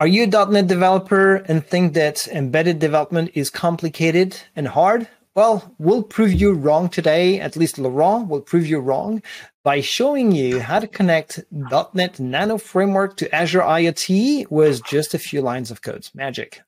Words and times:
Are 0.00 0.06
you 0.06 0.22
a 0.22 0.46
.NET 0.46 0.68
developer 0.68 1.34
and 1.48 1.66
think 1.66 1.94
that 1.94 2.28
embedded 2.28 2.78
development 2.78 3.32
is 3.34 3.50
complicated 3.50 4.40
and 4.54 4.68
hard? 4.68 5.08
Well, 5.34 5.74
we'll 5.78 6.04
prove 6.04 6.32
you 6.32 6.52
wrong 6.52 6.88
today. 6.88 7.40
At 7.40 7.56
least 7.56 7.78
Laurent 7.78 8.28
will 8.28 8.40
prove 8.40 8.68
you 8.68 8.78
wrong 8.78 9.24
by 9.64 9.80
showing 9.80 10.30
you 10.30 10.60
how 10.60 10.78
to 10.78 10.86
connect 10.86 11.40
.NET 11.50 12.20
Nano 12.20 12.58
Framework 12.58 13.16
to 13.16 13.34
Azure 13.34 13.62
IoT 13.62 14.48
with 14.52 14.84
just 14.84 15.14
a 15.14 15.18
few 15.18 15.42
lines 15.42 15.72
of 15.72 15.82
code. 15.82 16.08
Magic. 16.14 16.62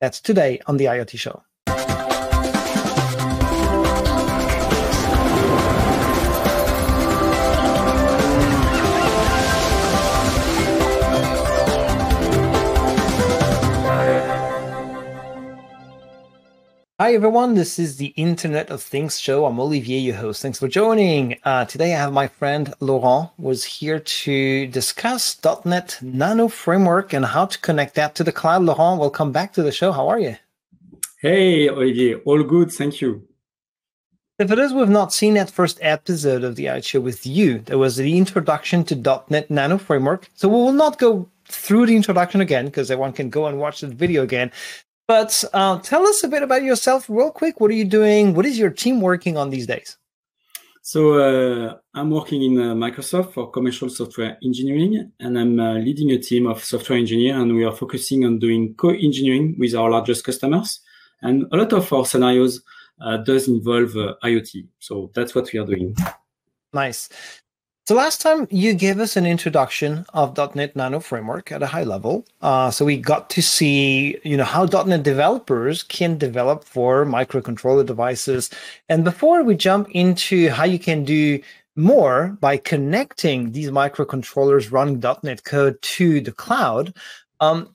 That's 0.00 0.18
today 0.22 0.62
on 0.66 0.78
the 0.78 0.86
IoT 0.86 1.18
Show. 1.18 1.42
Hi, 16.98 17.12
everyone. 17.12 17.56
This 17.56 17.78
is 17.78 17.98
the 17.98 18.14
Internet 18.16 18.70
of 18.70 18.82
Things 18.82 19.20
show. 19.20 19.44
I'm 19.44 19.60
Olivier, 19.60 19.98
your 19.98 20.16
host. 20.16 20.40
Thanks 20.40 20.60
for 20.60 20.66
joining. 20.66 21.36
Uh, 21.44 21.66
today, 21.66 21.92
I 21.92 21.98
have 21.98 22.14
my 22.14 22.26
friend 22.26 22.72
Laurent 22.80 23.32
was 23.36 23.64
here 23.66 24.00
to 24.00 24.66
discuss 24.68 25.38
.NET 25.66 25.98
Nano 26.00 26.48
Framework 26.48 27.12
and 27.12 27.26
how 27.26 27.44
to 27.44 27.58
connect 27.58 27.96
that 27.96 28.14
to 28.14 28.24
the 28.24 28.32
cloud. 28.32 28.62
Laurent, 28.62 28.98
welcome 28.98 29.30
back 29.30 29.52
to 29.52 29.62
the 29.62 29.72
show. 29.72 29.92
How 29.92 30.08
are 30.08 30.18
you? 30.18 30.38
Hey, 31.20 31.68
Olivier. 31.68 32.14
All 32.24 32.42
good. 32.42 32.72
Thank 32.72 33.02
you. 33.02 33.28
For 34.38 34.56
those 34.56 34.70
who 34.70 34.80
have 34.80 34.88
not 34.88 35.12
seen 35.12 35.34
that 35.34 35.50
first 35.50 35.78
episode 35.82 36.44
of 36.44 36.56
the 36.56 36.64
IoT 36.64 36.84
Show 36.86 37.00
with 37.00 37.26
you, 37.26 37.58
there 37.58 37.76
was 37.76 37.96
the 37.96 38.16
introduction 38.16 38.84
to 38.84 39.22
.NET 39.28 39.50
Nano 39.50 39.76
Framework. 39.76 40.30
So 40.34 40.48
we 40.48 40.54
will 40.54 40.72
not 40.72 40.98
go 40.98 41.28
through 41.46 41.86
the 41.86 41.96
introduction 41.96 42.40
again 42.40 42.64
because 42.66 42.90
everyone 42.90 43.12
can 43.12 43.28
go 43.28 43.46
and 43.46 43.58
watch 43.58 43.82
the 43.82 43.86
video 43.86 44.22
again. 44.22 44.50
But 45.06 45.44
uh, 45.52 45.78
tell 45.80 46.06
us 46.06 46.24
a 46.24 46.28
bit 46.28 46.42
about 46.42 46.62
yourself, 46.62 47.08
real 47.08 47.30
quick. 47.30 47.60
What 47.60 47.70
are 47.70 47.74
you 47.74 47.84
doing? 47.84 48.34
What 48.34 48.46
is 48.46 48.58
your 48.58 48.70
team 48.70 49.00
working 49.00 49.36
on 49.36 49.50
these 49.50 49.66
days? 49.66 49.96
So 50.82 51.18
uh, 51.18 51.78
I'm 51.94 52.10
working 52.10 52.42
in 52.42 52.60
uh, 52.60 52.74
Microsoft 52.74 53.32
for 53.32 53.50
commercial 53.50 53.88
software 53.88 54.38
engineering, 54.44 55.10
and 55.18 55.38
I'm 55.38 55.58
uh, 55.58 55.74
leading 55.74 56.12
a 56.12 56.18
team 56.18 56.46
of 56.46 56.62
software 56.62 56.98
engineers, 56.98 57.36
and 57.40 57.54
we 57.56 57.64
are 57.64 57.72
focusing 57.72 58.24
on 58.24 58.38
doing 58.38 58.74
co-engineering 58.74 59.56
with 59.58 59.74
our 59.74 59.90
largest 59.90 60.24
customers. 60.24 60.80
And 61.22 61.46
a 61.50 61.56
lot 61.56 61.72
of 61.72 61.92
our 61.92 62.06
scenarios 62.06 62.62
uh, 63.00 63.16
does 63.18 63.48
involve 63.48 63.96
uh, 63.96 64.14
IoT. 64.22 64.68
So 64.78 65.10
that's 65.14 65.34
what 65.34 65.52
we 65.52 65.58
are 65.58 65.66
doing. 65.66 65.96
Nice. 66.72 67.08
So 67.88 67.94
last 67.94 68.20
time 68.20 68.48
you 68.50 68.74
gave 68.74 68.98
us 68.98 69.16
an 69.16 69.26
introduction 69.26 70.06
of 70.12 70.36
.NET 70.56 70.74
Nano 70.74 70.98
Framework 70.98 71.52
at 71.52 71.62
a 71.62 71.68
high 71.68 71.84
level. 71.84 72.26
Uh, 72.42 72.68
so 72.68 72.84
we 72.84 72.96
got 72.96 73.30
to 73.30 73.40
see, 73.40 74.18
you 74.24 74.36
know, 74.36 74.42
how 74.42 74.64
.NET 74.64 75.04
developers 75.04 75.84
can 75.84 76.18
develop 76.18 76.64
for 76.64 77.06
microcontroller 77.06 77.86
devices. 77.86 78.50
And 78.88 79.04
before 79.04 79.44
we 79.44 79.54
jump 79.54 79.88
into 79.92 80.50
how 80.50 80.64
you 80.64 80.80
can 80.80 81.04
do 81.04 81.40
more 81.76 82.36
by 82.40 82.56
connecting 82.56 83.52
these 83.52 83.70
microcontrollers 83.70 84.72
running 84.72 84.98
.NET 85.22 85.44
code 85.44 85.80
to 85.82 86.20
the 86.20 86.32
cloud, 86.32 86.92
um, 87.38 87.72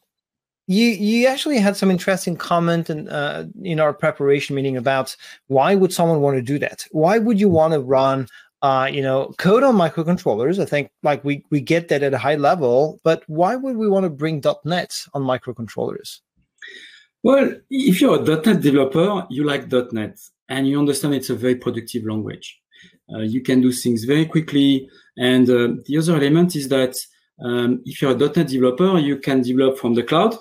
you 0.67 0.89
you 0.89 1.27
actually 1.27 1.57
had 1.57 1.77
some 1.77 1.89
interesting 1.89 2.35
comment 2.35 2.89
in 2.89 3.07
uh, 3.07 3.45
in 3.63 3.79
our 3.79 3.93
preparation 3.93 4.57
meeting 4.57 4.75
about 4.75 5.15
why 5.47 5.73
would 5.73 5.93
someone 5.93 6.19
want 6.19 6.35
to 6.35 6.41
do 6.41 6.59
that? 6.59 6.85
Why 6.91 7.17
would 7.17 7.39
you 7.39 7.49
want 7.49 7.73
to 7.73 7.79
run 7.79 8.27
uh, 8.61 8.89
you 8.91 9.01
know, 9.01 9.33
code 9.37 9.63
on 9.63 9.75
microcontrollers. 9.75 10.61
I 10.61 10.65
think 10.65 10.91
like 11.03 11.23
we 11.23 11.43
we 11.49 11.61
get 11.61 11.87
that 11.89 12.03
at 12.03 12.13
a 12.13 12.17
high 12.17 12.35
level, 12.35 12.99
but 13.03 13.23
why 13.27 13.55
would 13.55 13.75
we 13.75 13.89
want 13.89 14.03
to 14.03 14.09
bring 14.09 14.43
.NET 14.65 14.95
on 15.13 15.23
microcontrollers? 15.23 16.19
Well, 17.23 17.53
if 17.69 18.01
you're 18.01 18.19
a 18.19 18.23
.NET 18.23 18.61
developer, 18.61 19.25
you 19.29 19.43
like 19.43 19.71
.NET, 19.71 20.19
and 20.49 20.67
you 20.67 20.79
understand 20.79 21.15
it's 21.15 21.29
a 21.29 21.35
very 21.35 21.55
productive 21.55 22.05
language. 22.05 22.59
Uh, 23.13 23.19
you 23.19 23.41
can 23.41 23.61
do 23.61 23.71
things 23.71 24.03
very 24.05 24.25
quickly, 24.25 24.89
and 25.17 25.49
uh, 25.49 25.69
the 25.85 25.97
other 25.97 26.15
element 26.15 26.55
is 26.55 26.67
that 26.69 26.95
um, 27.43 27.81
if 27.85 28.01
you're 28.01 28.11
a 28.11 28.15
.NET 28.15 28.47
developer, 28.47 28.99
you 28.99 29.17
can 29.17 29.41
develop 29.41 29.77
from 29.79 29.95
the 29.95 30.03
cloud 30.03 30.35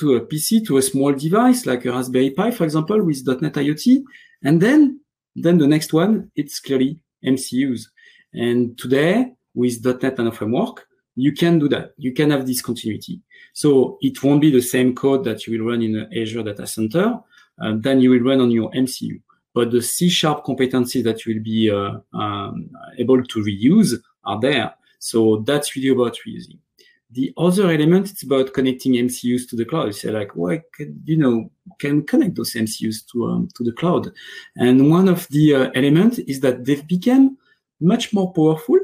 to 0.00 0.16
a 0.16 0.20
PC 0.20 0.66
to 0.66 0.76
a 0.76 0.82
small 0.82 1.12
device 1.12 1.66
like 1.66 1.84
a 1.84 1.92
Raspberry 1.92 2.30
Pi, 2.30 2.50
for 2.50 2.64
example, 2.64 3.02
with 3.02 3.26
.NET 3.26 3.54
IoT, 3.54 4.02
and 4.42 4.60
then 4.60 5.00
then 5.36 5.58
the 5.58 5.68
next 5.68 5.92
one 5.92 6.30
it's 6.34 6.58
clearly 6.58 6.98
MCUs. 7.24 7.82
And 8.32 8.76
today, 8.78 9.32
with 9.54 9.84
.NET 9.84 10.18
Nano 10.18 10.30
Framework, 10.30 10.86
you 11.16 11.32
can 11.32 11.58
do 11.58 11.68
that. 11.68 11.94
You 11.96 12.12
can 12.12 12.30
have 12.30 12.46
this 12.46 12.62
continuity. 12.62 13.20
So 13.52 13.98
it 14.00 14.22
won't 14.22 14.40
be 14.40 14.50
the 14.50 14.62
same 14.62 14.94
code 14.94 15.24
that 15.24 15.46
you 15.46 15.58
will 15.58 15.70
run 15.70 15.82
in 15.82 15.96
an 15.96 16.12
Azure 16.16 16.44
data 16.44 16.66
center, 16.66 17.18
uh, 17.60 17.74
then 17.76 18.00
you 18.00 18.10
will 18.10 18.20
run 18.20 18.40
on 18.40 18.50
your 18.50 18.70
MCU. 18.70 19.20
But 19.52 19.72
the 19.72 19.82
C 19.82 20.08
sharp 20.08 20.44
competencies 20.44 21.02
that 21.04 21.26
you 21.26 21.34
will 21.34 21.42
be 21.42 21.70
uh, 21.70 21.98
um, 22.16 22.70
able 22.98 23.24
to 23.24 23.42
reuse 23.42 24.00
are 24.24 24.38
there. 24.40 24.74
So 25.00 25.42
that's 25.44 25.74
really 25.74 25.88
about 25.88 26.16
reusing. 26.26 26.58
The 27.10 27.32
other 27.38 27.70
element 27.70 28.10
it's 28.10 28.22
about 28.22 28.52
connecting 28.52 28.92
MCUs 28.92 29.48
to 29.48 29.56
the 29.56 29.64
cloud. 29.64 29.86
You 29.86 29.92
say 29.92 30.10
like, 30.10 30.36
well, 30.36 30.58
can, 30.74 31.00
you 31.04 31.16
know, 31.16 31.50
can 31.78 32.04
connect 32.04 32.36
those 32.36 32.52
MCUs 32.52 33.06
to 33.12 33.26
um, 33.26 33.48
to 33.54 33.64
the 33.64 33.72
cloud. 33.72 34.12
And 34.56 34.90
one 34.90 35.08
of 35.08 35.26
the 35.28 35.54
uh, 35.54 35.70
elements 35.74 36.18
is 36.18 36.40
that 36.40 36.64
they've 36.64 36.86
become 36.86 37.38
much 37.80 38.12
more 38.12 38.32
powerful 38.32 38.78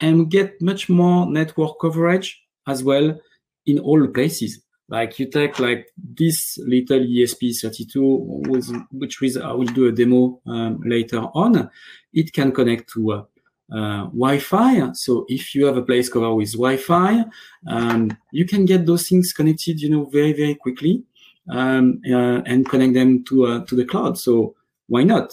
and 0.00 0.30
get 0.30 0.60
much 0.60 0.88
more 0.88 1.26
network 1.26 1.80
coverage 1.80 2.42
as 2.66 2.84
well 2.84 3.18
in 3.66 3.78
all 3.78 4.06
places. 4.08 4.60
Like 4.90 5.18
you 5.18 5.26
take 5.26 5.58
like 5.58 5.86
this 5.96 6.58
little 6.58 7.00
ESP32, 7.00 8.86
which 8.90 9.22
is 9.22 9.36
I 9.36 9.52
will 9.52 9.66
do 9.66 9.88
a 9.88 9.92
demo 9.92 10.40
um, 10.46 10.80
later 10.84 11.20
on. 11.34 11.70
It 12.12 12.32
can 12.32 12.52
connect 12.52 12.90
to 12.94 13.12
uh, 13.12 13.24
uh, 13.72 14.04
Wi-Fi. 14.06 14.92
So 14.94 15.24
if 15.28 15.54
you 15.54 15.66
have 15.66 15.76
a 15.76 15.82
place 15.82 16.08
covered 16.08 16.34
with 16.34 16.52
Wi-Fi, 16.52 17.24
um, 17.66 18.16
you 18.32 18.46
can 18.46 18.64
get 18.64 18.86
those 18.86 19.08
things 19.08 19.32
connected, 19.32 19.80
you 19.80 19.90
know, 19.90 20.04
very 20.06 20.32
very 20.32 20.54
quickly, 20.54 21.02
um, 21.50 22.00
uh, 22.06 22.42
and 22.46 22.68
connect 22.68 22.94
them 22.94 23.24
to 23.24 23.46
uh, 23.46 23.64
to 23.66 23.74
the 23.74 23.84
cloud. 23.84 24.18
So 24.18 24.54
why 24.86 25.04
not? 25.04 25.32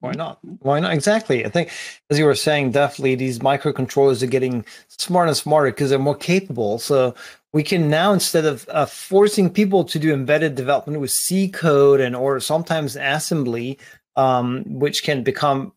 Why 0.00 0.12
not? 0.12 0.38
Why 0.60 0.80
not? 0.80 0.92
Exactly. 0.92 1.46
I 1.46 1.48
think, 1.48 1.70
as 2.10 2.18
you 2.18 2.26
were 2.26 2.34
saying, 2.34 2.72
definitely 2.72 3.14
these 3.14 3.38
microcontrollers 3.38 4.22
are 4.22 4.26
getting 4.26 4.64
smarter 4.88 5.28
and 5.28 5.36
smarter 5.36 5.70
because 5.70 5.88
they're 5.88 5.98
more 5.98 6.14
capable. 6.14 6.78
So 6.78 7.14
we 7.54 7.62
can 7.62 7.88
now, 7.88 8.12
instead 8.12 8.44
of 8.44 8.68
uh, 8.68 8.84
forcing 8.84 9.48
people 9.48 9.82
to 9.84 9.98
do 9.98 10.12
embedded 10.12 10.56
development 10.56 11.00
with 11.00 11.10
C 11.10 11.48
code 11.48 12.00
and 12.00 12.14
or 12.14 12.38
sometimes 12.38 12.96
assembly, 12.96 13.78
um, 14.16 14.64
which 14.66 15.04
can 15.04 15.22
become 15.22 15.72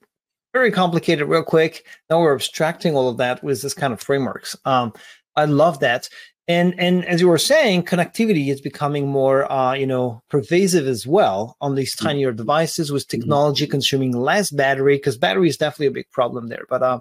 very 0.58 0.72
complicated 0.72 1.28
real 1.28 1.44
quick. 1.44 1.86
Now 2.10 2.20
we're 2.20 2.34
abstracting 2.34 2.96
all 2.96 3.10
of 3.10 3.18
that 3.18 3.44
with 3.44 3.62
this 3.62 3.76
kind 3.76 3.94
of 3.94 4.02
frameworks. 4.02 4.56
Um, 4.66 4.92
I 5.36 5.46
love 5.46 5.80
that. 5.82 6.10
And 6.50 6.74
and 6.80 7.06
as 7.06 7.20
you 7.20 7.28
were 7.28 7.38
saying, 7.38 7.84
connectivity 7.84 8.48
is 8.48 8.62
becoming 8.62 9.08
more 9.08 9.52
uh, 9.52 9.74
you 9.74 9.86
know 9.86 10.24
pervasive 10.30 10.88
as 10.88 11.06
well 11.06 11.58
on 11.60 11.76
these 11.76 11.94
mm-hmm. 11.96 12.08
tinier 12.08 12.32
devices 12.32 12.92
with 12.92 13.08
mm-hmm. 13.08 13.20
technology 13.20 13.68
consuming 13.68 14.14
less 14.14 14.50
battery 14.50 14.96
because 14.96 15.18
battery 15.18 15.50
is 15.50 15.58
definitely 15.58 15.88
a 15.88 15.92
big 16.00 16.10
problem 16.12 16.48
there. 16.48 16.64
But 16.70 16.82
uh, 16.82 17.00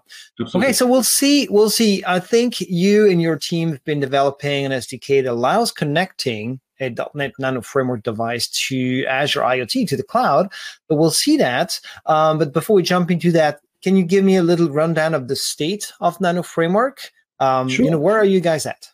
okay, 0.54 0.72
so 0.72 0.86
we'll 0.86 1.04
see. 1.04 1.46
We'll 1.48 1.70
see. 1.70 2.02
I 2.06 2.18
think 2.18 2.60
you 2.60 3.08
and 3.08 3.22
your 3.22 3.38
team 3.38 3.70
have 3.70 3.84
been 3.84 4.00
developing 4.00 4.66
an 4.66 4.72
SDK 4.72 5.22
that 5.22 5.32
allows 5.32 5.70
connecting 5.70 6.60
a 6.80 6.94
.NET 7.14 7.32
Nano 7.38 7.60
Framework 7.60 8.02
device 8.02 8.48
to 8.68 9.04
Azure 9.06 9.40
IoT 9.40 9.88
to 9.88 9.96
the 9.96 10.02
cloud. 10.02 10.52
But 10.88 10.96
we'll 10.96 11.10
see 11.10 11.36
that. 11.36 11.80
Um, 12.06 12.38
but 12.38 12.52
before 12.52 12.76
we 12.76 12.82
jump 12.82 13.10
into 13.10 13.32
that, 13.32 13.60
can 13.82 13.96
you 13.96 14.04
give 14.04 14.24
me 14.24 14.36
a 14.36 14.42
little 14.42 14.70
rundown 14.70 15.14
of 15.14 15.28
the 15.28 15.36
state 15.36 15.92
of 16.00 16.20
Nano 16.20 16.42
Framework? 16.42 17.10
Um, 17.38 17.68
sure. 17.68 17.84
You 17.84 17.90
know, 17.90 17.98
where 17.98 18.16
are 18.16 18.24
you 18.24 18.40
guys 18.40 18.66
at? 18.66 18.88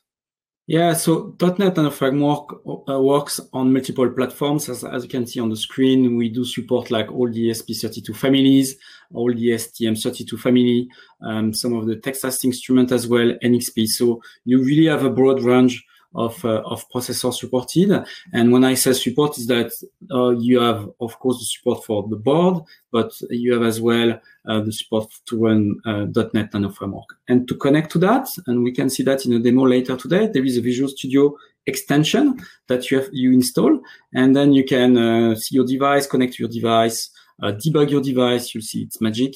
Yeah, 0.69 0.95
so 0.95 1.37
.NET 1.41 1.77
Nano 1.77 1.91
Framework 1.91 2.61
uh, 2.89 3.01
works 3.01 3.41
on 3.53 3.73
multiple 3.73 4.09
platforms. 4.11 4.69
As, 4.69 4.85
as 4.85 5.03
you 5.03 5.09
can 5.09 5.27
see 5.27 5.41
on 5.41 5.51
the 5.51 5.57
screen, 5.57 6.17
we 6.17 6.29
do 6.29 6.45
support 6.45 6.91
like 6.91 7.11
all 7.11 7.29
the 7.31 7.51
ESP32 7.51 8.15
families, 8.15 8.77
all 9.13 9.35
the 9.35 9.49
STM32 9.49 10.39
family, 10.39 10.89
um, 11.21 11.53
some 11.53 11.73
of 11.73 11.87
the 11.87 11.97
Texas 11.97 12.45
Instrument 12.45 12.93
as 12.93 13.09
well, 13.09 13.35
NXP. 13.43 13.87
So 13.87 14.23
you 14.45 14.63
really 14.63 14.87
have 14.87 15.05
a 15.05 15.11
broad 15.11 15.43
range 15.43 15.85
of 16.15 16.45
uh, 16.45 16.63
of 16.65 16.89
processor 16.91 17.33
supported. 17.33 18.05
And 18.33 18.53
when 18.53 18.65
I 18.65 18.75
say 18.75 18.93
support, 18.93 19.39
is 19.39 19.47
that 19.47 19.73
uh, 20.11 20.31
you 20.31 20.61
have, 20.61 20.89
of 21.01 21.19
course, 21.19 21.39
the 21.39 21.45
support 21.45 21.85
for 21.85 22.09
the 22.09 22.17
board, 22.17 22.65
but 22.91 23.13
you 23.31 23.53
have 23.55 23.63
as 23.63 23.81
well 23.81 24.21
uh, 24.47 24.61
the 24.61 24.73
support 24.73 25.11
to 25.27 25.39
run 25.39 25.81
.NET 25.85 26.53
Nano 26.53 26.71
Framework. 26.71 27.17
And 27.29 27.47
to 27.49 27.55
connect 27.55 27.93
to 27.93 27.99
that, 28.01 28.29
and 28.47 28.63
we 28.63 28.73
can 28.73 28.91
see 28.91 29.03
that 29.05 29.25
in 29.27 29.33
a 29.33 29.39
demo 29.39 29.67
later 29.67 29.97
today, 29.97 30.29
there 30.33 30.45
is 30.45 30.57
a 30.57 30.61
Visual 30.61 30.89
Studio 30.89 31.37
extension 31.67 32.39
that 32.67 32.91
you 32.91 32.99
have 32.99 33.09
you 33.13 33.33
install, 33.33 33.81
and 34.15 34.35
then 34.35 34.53
you 34.53 34.65
can 34.65 34.99
uh, 34.99 35.35
see 35.35 35.55
your 35.55 35.67
device, 35.67 36.07
connect 36.07 36.35
to 36.35 36.43
your 36.43 36.51
device. 36.51 37.11
Uh, 37.43 37.51
debug 37.51 37.91
your 37.91 38.03
device, 38.03 38.55
you'll 38.55 38.63
see 38.63 38.83
it's 38.83 39.01
magic. 39.01 39.35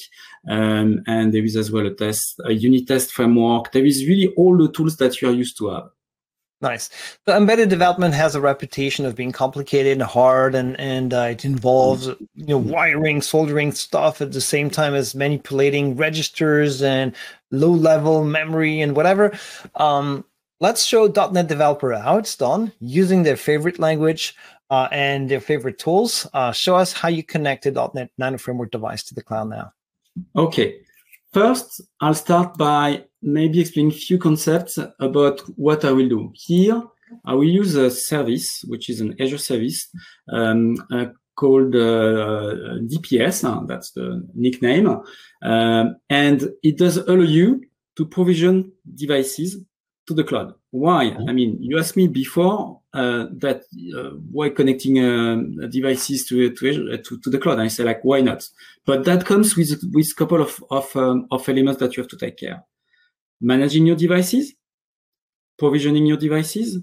Um, 0.49 1.03
and 1.09 1.35
there 1.35 1.45
is 1.45 1.57
as 1.57 1.73
well 1.73 1.87
a 1.87 1.95
test, 1.95 2.41
a 2.45 2.53
unit 2.53 2.87
test 2.87 3.11
framework. 3.11 3.73
There 3.73 3.85
is 3.85 4.07
really 4.07 4.29
all 4.37 4.57
the 4.57 4.71
tools 4.71 4.97
that 4.99 5.21
you 5.21 5.29
are 5.29 5.33
used 5.33 5.59
to 5.59 5.71
have. 5.71 5.89
Nice. 6.63 6.89
The 7.27 7.37
embedded 7.37 7.69
development 7.69 8.15
has 8.15 8.35
a 8.35 8.41
reputation 8.41 9.05
of 9.05 9.15
being 9.15 9.31
complicated 9.31 9.93
and 9.93 10.03
hard, 10.03 10.55
and 10.55 10.79
and 10.81 11.13
uh, 11.13 11.29
it 11.33 11.45
involves 11.45 12.07
you 12.07 12.47
know 12.47 12.57
wiring, 12.57 13.21
soldering 13.21 13.73
stuff 13.73 14.23
at 14.23 14.33
the 14.33 14.41
same 14.41 14.71
time 14.71 14.95
as 14.95 15.15
manipulating 15.15 15.97
registers 15.97 16.83
and 16.83 17.15
low 17.51 17.73
level 17.73 18.25
memory 18.25 18.81
and 18.81 18.97
whatever. 18.97 19.39
Um, 19.75 20.25
let's 20.59 20.87
show 20.87 21.07
.NET 21.07 21.47
developer 21.47 21.93
how 21.93 22.17
it's 22.17 22.37
done 22.37 22.73
using 22.81 23.23
their 23.23 23.37
favorite 23.37 23.79
language 23.79 24.35
uh, 24.71 24.89
and 24.91 25.29
their 25.29 25.41
favorite 25.41 25.79
tools. 25.79 26.27
Uh, 26.33 26.53
show 26.53 26.77
us 26.77 26.95
how 26.95 27.09
you 27.09 27.23
connect 27.23 27.67
a 27.67 27.91
.NET 27.95 28.11
Nano 28.17 28.39
Framework 28.39 28.71
device 28.71 29.03
to 29.05 29.15
the 29.15 29.23
cloud 29.23 29.51
now. 29.51 29.73
Okay. 30.35 30.86
First, 31.33 31.83
I'll 32.01 32.15
start 32.15 32.57
by 32.57 33.05
maybe 33.23 33.61
explain 33.61 33.89
a 33.89 33.95
few 33.95 34.19
concepts 34.19 34.79
about 35.01 35.41
what 35.57 35.85
I 35.85 35.93
will 35.93 36.09
do. 36.09 36.33
Here, 36.35 36.83
I 37.25 37.35
will 37.35 37.45
use 37.45 37.75
a 37.75 37.91
service, 37.91 38.65
which 38.67 38.89
is 38.89 39.01
an 39.01 39.15
Azure 39.21 39.39
service 39.39 39.89
um, 40.33 40.77
uh, 40.91 41.07
called 41.37 41.75
uh, 41.75 42.79
DPS. 42.91 43.45
Uh, 43.45 43.65
that's 43.67 43.93
the 43.93 44.27
nickname. 44.35 45.01
Um, 45.43 45.97
and 46.09 46.49
it 46.63 46.79
does 46.79 46.97
allow 46.97 47.23
you 47.23 47.63
to 47.97 48.07
provision 48.07 48.73
devices 48.95 49.59
to 50.07 50.15
the 50.15 50.25
cloud. 50.25 50.55
Why? 50.71 51.07
Mm-hmm. 51.07 51.29
I 51.29 51.33
mean, 51.33 51.59
you 51.61 51.79
asked 51.79 51.97
me 51.97 52.09
before 52.09 52.81
uh, 52.95 53.27
that 53.39 53.63
uh, 53.97 54.11
why 54.31 54.51
connecting 54.51 54.99
uh, 54.99 55.67
devices 55.69 56.27
to, 56.29 56.51
to, 56.51 56.99
to 56.99 57.21
to 57.21 57.31
the 57.31 57.39
cloud. 57.39 57.55
And 57.55 57.63
I 57.63 57.69
say 57.69 57.85
like, 57.85 58.05
why 58.05 58.21
not? 58.21 58.49
But 58.85 59.05
that 59.05 59.27
comes 59.27 59.57
with 59.57 59.83
with 59.93 60.09
a 60.11 60.15
couple 60.15 60.41
of 60.41 60.63
of, 60.71 60.95
um, 60.97 61.27
of 61.31 61.49
elements 61.49 61.81
that 61.81 61.97
you 61.97 62.03
have 62.03 62.11
to 62.11 62.17
take 62.17 62.39
care 62.39 62.63
managing 63.41 63.87
your 63.87 63.97
devices, 63.97 64.55
provisioning 65.59 66.07
your 66.07 66.17
devices, 66.17 66.79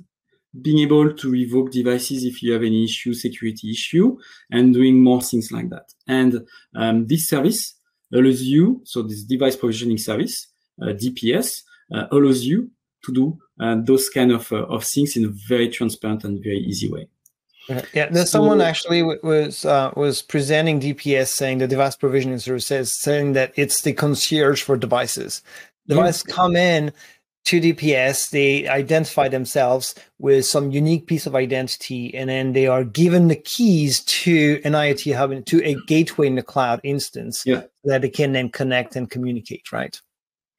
being 0.61 0.79
able 0.79 1.13
to 1.13 1.31
revoke 1.31 1.71
devices 1.71 2.23
if 2.23 2.43
you 2.43 2.53
have 2.53 2.63
any 2.63 2.83
issue, 2.83 3.13
security 3.13 3.71
issue, 3.71 4.17
and 4.51 4.73
doing 4.73 5.01
more 5.01 5.21
things 5.21 5.51
like 5.51 5.69
that. 5.69 5.85
And 6.07 6.45
um, 6.75 7.07
this 7.07 7.27
service 7.27 7.75
allows 8.13 8.43
you, 8.43 8.81
so 8.85 9.01
this 9.01 9.23
device 9.23 9.55
provisioning 9.55 9.97
service, 9.97 10.47
uh, 10.81 10.87
DPS, 10.87 11.61
uh, 11.93 12.05
allows 12.11 12.43
you 12.43 12.69
to 13.05 13.13
do 13.13 13.37
uh, 13.59 13.75
those 13.83 14.09
kind 14.09 14.31
of, 14.31 14.51
uh, 14.51 14.65
of 14.65 14.83
things 14.83 15.15
in 15.15 15.25
a 15.25 15.29
very 15.47 15.69
transparent 15.69 16.23
and 16.23 16.43
very 16.43 16.59
easy 16.59 16.89
way. 16.89 17.07
Yeah, 17.69 18.09
there's 18.09 18.29
so, 18.29 18.39
someone 18.39 18.59
actually 18.59 19.03
was 19.03 19.63
uh, 19.63 19.91
was 19.95 20.21
presenting 20.21 20.81
DPS 20.81 21.27
saying 21.27 21.59
the 21.59 21.67
device 21.67 21.95
provisioning 21.95 22.39
service 22.39 22.65
says 22.65 22.91
saying 22.91 23.33
that 23.33 23.53
it's 23.55 23.83
the 23.83 23.93
concierge 23.93 24.61
for 24.61 24.75
devices. 24.75 25.41
Devices 25.87 26.25
yeah. 26.27 26.35
come 26.35 26.55
in 26.57 26.91
to 27.45 27.59
DPS, 27.59 28.29
they 28.29 28.67
identify 28.67 29.27
themselves 29.27 29.95
with 30.17 30.45
some 30.45 30.71
unique 30.71 31.07
piece 31.07 31.25
of 31.25 31.35
identity, 31.35 32.13
and 32.15 32.29
then 32.29 32.53
they 32.53 32.67
are 32.67 32.83
given 32.83 33.27
the 33.27 33.35
keys 33.35 34.01
to 34.05 34.61
an 34.63 34.73
IoT 34.73 35.15
hub, 35.15 35.45
to 35.45 35.63
a 35.63 35.75
gateway 35.87 36.27
in 36.27 36.35
the 36.35 36.43
cloud 36.43 36.79
instance 36.83 37.43
yeah. 37.45 37.63
that 37.83 38.01
they 38.01 38.09
can 38.09 38.31
then 38.31 38.49
connect 38.49 38.95
and 38.95 39.09
communicate, 39.09 39.71
right? 39.71 39.99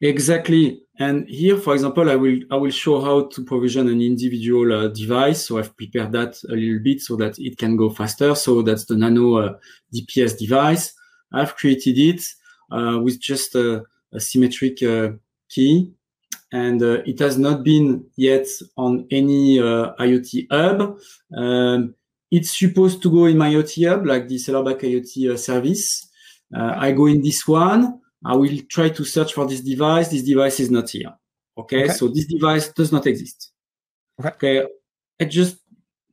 Exactly. 0.03 0.83
And 0.99 1.29
here, 1.29 1.57
for 1.57 1.75
example, 1.75 2.09
I 2.09 2.15
will 2.15 2.39
I 2.51 2.57
will 2.57 2.71
show 2.71 3.01
how 3.01 3.27
to 3.27 3.45
provision 3.45 3.89
an 3.89 4.01
individual 4.01 4.73
uh, 4.73 4.89
device. 4.89 5.47
So 5.47 5.59
I've 5.59 5.77
prepared 5.77 6.13
that 6.13 6.37
a 6.49 6.55
little 6.55 6.81
bit 6.83 7.01
so 7.01 7.17
that 7.17 7.37
it 7.39 7.59
can 7.59 7.77
go 7.77 7.91
faster. 7.91 8.35
So 8.37 8.63
that's 8.63 8.85
the 8.85 8.97
Nano 8.97 9.37
uh, 9.37 9.55
DPS 9.93 10.39
device. 10.39 10.93
I've 11.33 11.57
created 11.57 11.99
it 11.99 12.23
uh, 12.71 13.01
with 13.03 13.21
just 13.21 13.57
a 13.57 13.85
a 14.15 14.21
symmetric 14.21 14.83
uh, 14.83 15.11
key 15.49 15.93
and 16.53 16.83
uh, 16.83 17.03
it 17.05 17.19
has 17.19 17.37
not 17.37 17.65
been 17.65 18.07
yet 18.17 18.47
on 18.77 19.07
any 19.11 19.59
uh, 19.59 19.93
IoT 19.99 20.47
hub. 20.51 20.99
Um, 21.37 21.95
it's 22.31 22.57
supposed 22.57 23.03
to 23.03 23.11
go 23.11 23.27
in 23.27 23.37
my 23.37 23.51
IoT 23.51 23.89
hub, 23.89 24.07
like 24.07 24.29
the 24.29 24.37
Sellerback 24.37 24.81
IoT 24.81 25.39
service. 25.39 26.09
I 26.57 26.93
go 26.93 27.07
in 27.07 27.21
this 27.21 27.47
one. 27.49 28.01
I 28.25 28.37
will 28.37 28.59
try 28.69 28.89
to 28.91 29.05
search 29.05 29.35
for 29.35 29.47
this 29.47 29.61
device. 29.61 30.09
This 30.09 30.23
device 30.23 30.61
is 30.61 30.71
not 30.71 30.91
here. 30.91 31.13
Okay, 31.57 31.85
okay. 31.85 31.93
so 31.93 32.09
this 32.09 32.27
device 32.27 32.69
does 32.73 32.91
not 32.91 33.07
exist. 33.07 33.53
Okay, 34.19 34.31
okay. 34.61 34.69
I 35.21 35.25
just 35.27 35.59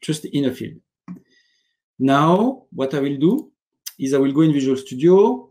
just 0.02 0.26
in 0.26 0.46
a 0.46 0.54
field. 0.54 0.80
Now, 2.00 2.64
what 2.72 2.94
I 2.94 3.00
will 3.00 3.18
do 3.18 3.52
is 4.00 4.14
I 4.14 4.18
will 4.18 4.32
go 4.32 4.42
in 4.42 4.54
Visual 4.54 4.78
Studio 4.78 5.50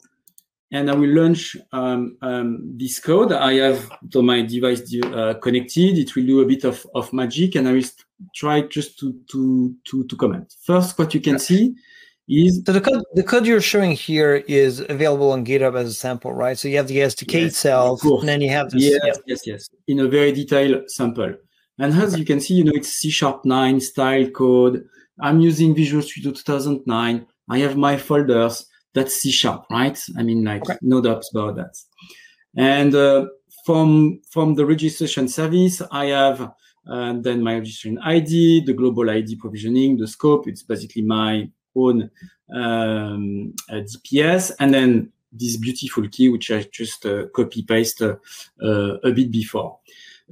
and 0.72 0.90
I 0.90 0.94
will 0.94 1.10
launch 1.10 1.56
um, 1.72 2.16
um, 2.22 2.76
this 2.76 3.00
code. 3.00 3.32
I 3.32 3.54
have 3.54 3.90
to 4.10 4.22
my 4.22 4.42
device 4.42 4.82
uh, 5.04 5.34
connected. 5.34 5.98
It 5.98 6.14
will 6.14 6.26
do 6.26 6.40
a 6.40 6.46
bit 6.46 6.64
of, 6.64 6.86
of 6.94 7.12
magic, 7.12 7.56
and 7.56 7.68
I 7.68 7.72
will 7.72 7.84
try 8.34 8.62
just 8.62 8.98
to 9.00 9.14
to 9.32 9.74
to, 9.84 10.04
to 10.04 10.16
comment. 10.16 10.54
First, 10.62 10.98
what 10.98 11.14
you 11.14 11.20
can 11.20 11.38
see 11.38 11.74
is 12.30 12.62
so 12.64 12.72
the 12.72 12.80
code 12.80 13.02
the 13.14 13.22
code 13.22 13.46
you're 13.46 13.60
showing 13.60 13.92
here 13.92 14.36
is 14.46 14.80
available 14.88 15.32
on 15.32 15.44
GitHub 15.44 15.78
as 15.78 15.88
a 15.88 15.94
sample, 15.94 16.32
right? 16.32 16.58
So 16.58 16.68
you 16.68 16.76
have 16.76 16.88
the 16.88 16.98
SDK 16.98 17.32
yes, 17.32 17.52
itself, 17.52 18.04
and 18.04 18.28
then 18.28 18.40
you 18.40 18.50
have 18.50 18.70
this. 18.70 18.82
Yes, 18.82 19.00
yeah. 19.04 19.12
yes, 19.26 19.46
yes, 19.46 19.70
in 19.88 20.00
a 20.00 20.08
very 20.08 20.32
detailed 20.32 20.90
sample. 20.90 21.34
And 21.78 21.94
as 21.94 22.18
you 22.18 22.24
can 22.24 22.40
see, 22.40 22.54
you 22.54 22.64
know 22.64 22.72
it's 22.74 22.88
C 22.88 23.10
sharp 23.10 23.44
nine 23.44 23.80
style 23.80 24.28
code. 24.30 24.84
I'm 25.20 25.40
using 25.40 25.74
Visual 25.74 26.02
Studio 26.02 26.32
2009. 26.32 27.26
I 27.48 27.58
have 27.58 27.76
my 27.76 27.96
folders 27.96 28.66
that's 28.94 29.14
C 29.14 29.30
sharp, 29.30 29.66
right? 29.70 29.98
I 30.16 30.22
mean, 30.22 30.44
like 30.44 30.62
okay. 30.62 30.78
no 30.82 31.00
doubts 31.00 31.30
about 31.34 31.56
that. 31.56 31.74
And 32.56 32.94
uh, 32.94 33.26
from 33.64 34.20
from 34.30 34.54
the 34.54 34.66
registration 34.66 35.28
service, 35.28 35.82
I 35.90 36.06
have 36.06 36.52
uh, 36.88 37.14
then 37.20 37.42
my 37.42 37.54
registration 37.54 37.98
ID, 37.98 38.64
the 38.66 38.72
global 38.72 39.10
ID 39.10 39.36
provisioning, 39.36 39.96
the 39.96 40.06
scope. 40.06 40.48
It's 40.48 40.62
basically 40.62 41.02
my 41.02 41.48
own 41.76 42.10
um, 42.54 43.54
uh, 43.70 43.74
DPS, 43.74 44.52
and 44.58 44.74
then 44.74 45.12
this 45.32 45.56
beautiful 45.56 46.08
key, 46.08 46.28
which 46.28 46.50
I 46.50 46.66
just 46.70 47.06
uh, 47.06 47.26
copy 47.34 47.62
paste 47.62 48.02
uh, 48.02 48.16
a 48.60 49.12
bit 49.12 49.30
before. 49.30 49.78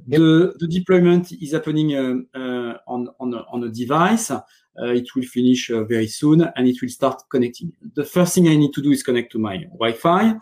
Yep. 0.07 0.19
The, 0.19 0.53
the 0.59 0.67
deployment 0.67 1.31
is 1.31 1.53
happening 1.53 1.95
uh, 1.95 2.77
on, 2.87 3.09
on, 3.19 3.33
a, 3.33 3.45
on 3.51 3.63
a 3.63 3.69
device. 3.69 4.31
Uh, 4.31 4.41
it 4.93 5.13
will 5.13 5.23
finish 5.23 5.71
uh, 5.71 5.83
very 5.83 6.07
soon 6.07 6.41
and 6.41 6.67
it 6.67 6.81
will 6.81 6.89
start 6.89 7.23
connecting. 7.29 7.73
The 7.95 8.05
first 8.05 8.35
thing 8.35 8.47
I 8.47 8.55
need 8.55 8.73
to 8.73 8.81
do 8.81 8.91
is 8.91 9.03
connect 9.03 9.31
to 9.33 9.39
my 9.39 9.57
Wi-Fi 9.73 10.29
uh, 10.29 10.33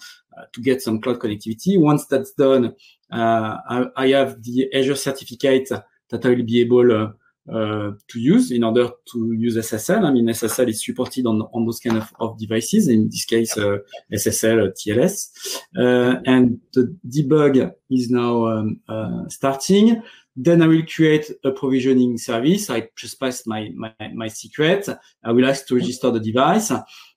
to 0.53 0.61
get 0.61 0.81
some 0.81 1.01
cloud 1.01 1.19
connectivity. 1.19 1.79
Once 1.79 2.05
that's 2.05 2.33
done, 2.33 2.75
I, 3.11 3.85
I, 3.95 4.07
have 4.09 4.43
the 4.43 4.69
Azure 4.75 4.95
certificate 4.95 5.69
that 6.09 6.25
I 6.25 6.29
will 6.29 6.43
be 6.43 6.61
able 6.61 6.91
uh, 6.91 7.11
to 7.47 8.19
use 8.19 8.51
in 8.51 8.63
order 8.63 8.89
to 9.11 9.31
use 9.33 9.55
SSL. 9.57 10.05
I 10.05 10.11
mean, 10.11 10.25
SSL 10.27 10.69
is 10.69 10.83
supported 10.83 11.25
on, 11.25 11.41
on 11.53 11.65
those 11.65 11.79
kind 11.79 11.97
of, 11.97 12.13
of 12.19 12.37
devices, 12.37 12.87
in 12.87 13.09
this 13.09 13.25
case, 13.25 13.57
uh, 13.57 13.77
SSL, 14.11 14.73
TLS. 14.73 15.61
Uh, 15.77 16.19
and 16.25 16.59
the 16.73 16.95
debug 17.07 17.71
is 17.89 18.09
now 18.09 18.47
um, 18.47 18.79
starting. 19.29 20.01
Then 20.35 20.61
I 20.61 20.67
will 20.67 20.83
create 20.85 21.31
a 21.43 21.51
provisioning 21.51 22.17
service. 22.19 22.69
I 22.69 22.89
just 22.95 23.19
pass 23.19 23.47
my, 23.47 23.71
my, 23.75 23.93
my 24.13 24.27
secret. 24.27 24.87
I 25.23 25.31
will 25.31 25.49
ask 25.49 25.65
to 25.67 25.75
register 25.75 26.11
the 26.11 26.19
device. 26.19 26.71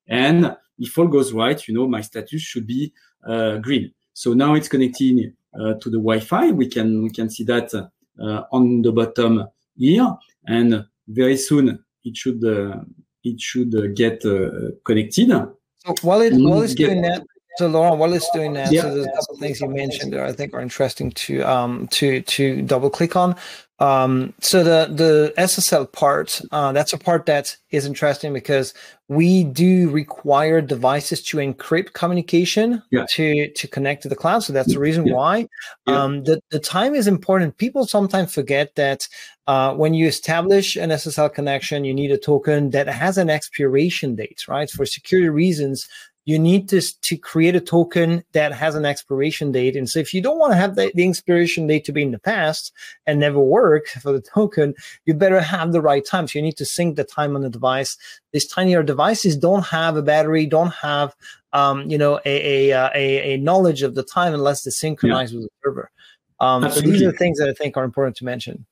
And 0.08 0.56
if 0.78 0.96
all 0.98 1.06
goes 1.06 1.32
right, 1.32 1.68
you 1.68 1.74
know, 1.74 1.86
my 1.86 2.00
status 2.00 2.40
should 2.40 2.66
be 2.66 2.92
uh, 3.26 3.58
green. 3.58 3.92
So 4.14 4.32
now 4.32 4.54
it's 4.54 4.68
connecting 4.68 5.34
uh, 5.54 5.74
to 5.74 5.90
the 5.90 5.98
Wi-Fi. 5.98 6.52
We 6.52 6.68
can, 6.68 7.02
we 7.02 7.10
can 7.10 7.28
see 7.28 7.44
that 7.44 7.74
uh, 7.74 8.42
on 8.52 8.80
the 8.80 8.92
bottom 8.92 9.46
here. 9.80 10.14
And 10.46 10.84
very 11.08 11.36
soon 11.36 11.82
it 12.04 12.16
should, 12.16 12.44
uh, 12.44 12.80
it 13.24 13.40
should 13.40 13.74
uh, 13.74 13.88
get 13.94 14.24
uh, 14.24 14.70
connected. 14.84 15.28
So 15.28 15.94
while, 16.02 16.20
it, 16.20 16.34
while 16.34 16.62
it's 16.62 16.74
doing 16.74 17.02
that, 17.02 17.24
so 17.56 17.66
Laurent, 17.66 17.98
while 17.98 18.12
it's 18.12 18.30
doing 18.30 18.52
that, 18.54 18.68
so 18.68 18.94
there's 18.94 19.06
a 19.06 19.10
couple 19.10 19.34
of 19.34 19.40
things 19.40 19.60
you 19.60 19.68
mentioned 19.68 20.12
that 20.12 20.20
I 20.20 20.32
think 20.32 20.54
are 20.54 20.60
interesting 20.60 21.10
to 21.12 21.42
um 21.42 21.88
to 21.88 22.22
to 22.22 22.62
double 22.62 22.90
click 22.90 23.16
on. 23.16 23.36
Um, 23.80 24.34
so 24.40 24.62
the 24.62 24.92
the 24.94 25.32
SSL 25.38 25.90
part, 25.90 26.40
uh, 26.52 26.72
that's 26.72 26.92
a 26.92 26.98
part 26.98 27.24
that 27.26 27.56
is 27.70 27.86
interesting 27.86 28.34
because 28.34 28.74
we 29.08 29.42
do 29.42 29.88
require 29.88 30.60
devices 30.60 31.22
to 31.22 31.38
encrypt 31.38 31.94
communication 31.94 32.82
yeah. 32.90 33.06
to 33.10 33.50
to 33.50 33.66
connect 33.66 34.02
to 34.02 34.10
the 34.10 34.16
cloud. 34.16 34.40
So 34.40 34.52
that's 34.52 34.72
the 34.74 34.78
reason 34.78 35.06
yeah. 35.06 35.14
why. 35.14 35.48
Um, 35.86 36.24
the 36.24 36.42
the 36.50 36.60
time 36.60 36.94
is 36.94 37.06
important. 37.06 37.56
People 37.56 37.86
sometimes 37.86 38.34
forget 38.34 38.74
that 38.74 39.08
uh, 39.46 39.74
when 39.74 39.94
you 39.94 40.06
establish 40.06 40.76
an 40.76 40.90
SSL 40.90 41.32
connection, 41.32 41.84
you 41.84 41.94
need 41.94 42.12
a 42.12 42.18
token 42.18 42.70
that 42.70 42.86
has 42.86 43.16
an 43.16 43.30
expiration 43.30 44.14
date, 44.14 44.46
right? 44.46 44.70
For 44.70 44.84
security 44.84 45.30
reasons, 45.30 45.88
you 46.30 46.38
need 46.38 46.68
to, 46.68 46.80
to 47.00 47.16
create 47.16 47.56
a 47.56 47.60
token 47.60 48.22
that 48.34 48.52
has 48.52 48.76
an 48.76 48.84
expiration 48.84 49.50
date. 49.50 49.74
And 49.74 49.90
so 49.90 49.98
if 49.98 50.14
you 50.14 50.22
don't 50.22 50.38
want 50.38 50.52
to 50.52 50.56
have 50.56 50.76
the, 50.76 50.92
the 50.94 51.08
expiration 51.08 51.66
date 51.66 51.84
to 51.86 51.92
be 51.92 52.02
in 52.02 52.12
the 52.12 52.20
past 52.20 52.72
and 53.04 53.18
never 53.18 53.40
work 53.40 53.88
for 53.88 54.12
the 54.12 54.20
token, 54.20 54.74
you 55.06 55.14
better 55.14 55.40
have 55.40 55.72
the 55.72 55.80
right 55.80 56.06
time. 56.06 56.28
So 56.28 56.38
you 56.38 56.44
need 56.44 56.56
to 56.58 56.64
sync 56.64 56.94
the 56.94 57.02
time 57.02 57.34
on 57.34 57.42
the 57.42 57.50
device. 57.50 57.96
These 58.32 58.46
tinier 58.46 58.84
devices 58.84 59.36
don't 59.36 59.66
have 59.66 59.96
a 59.96 60.02
battery, 60.02 60.46
don't 60.46 60.72
have 60.74 61.16
um, 61.52 61.90
you 61.90 61.98
know, 61.98 62.20
a, 62.24 62.70
a, 62.70 62.78
uh, 62.78 62.90
a, 62.94 63.34
a, 63.34 63.36
knowledge 63.38 63.82
of 63.82 63.96
the 63.96 64.04
time 64.04 64.32
unless 64.32 64.62
they 64.62 64.70
synchronize 64.70 65.32
yeah. 65.32 65.40
with 65.40 65.48
the 65.48 65.52
server. 65.64 65.90
Um, 66.38 66.70
so 66.70 66.80
these 66.80 67.02
are 67.02 67.10
things 67.10 67.38
that 67.40 67.48
I 67.48 67.54
think 67.54 67.76
are 67.76 67.82
important 67.82 68.16
to 68.18 68.24
mention. 68.24 68.66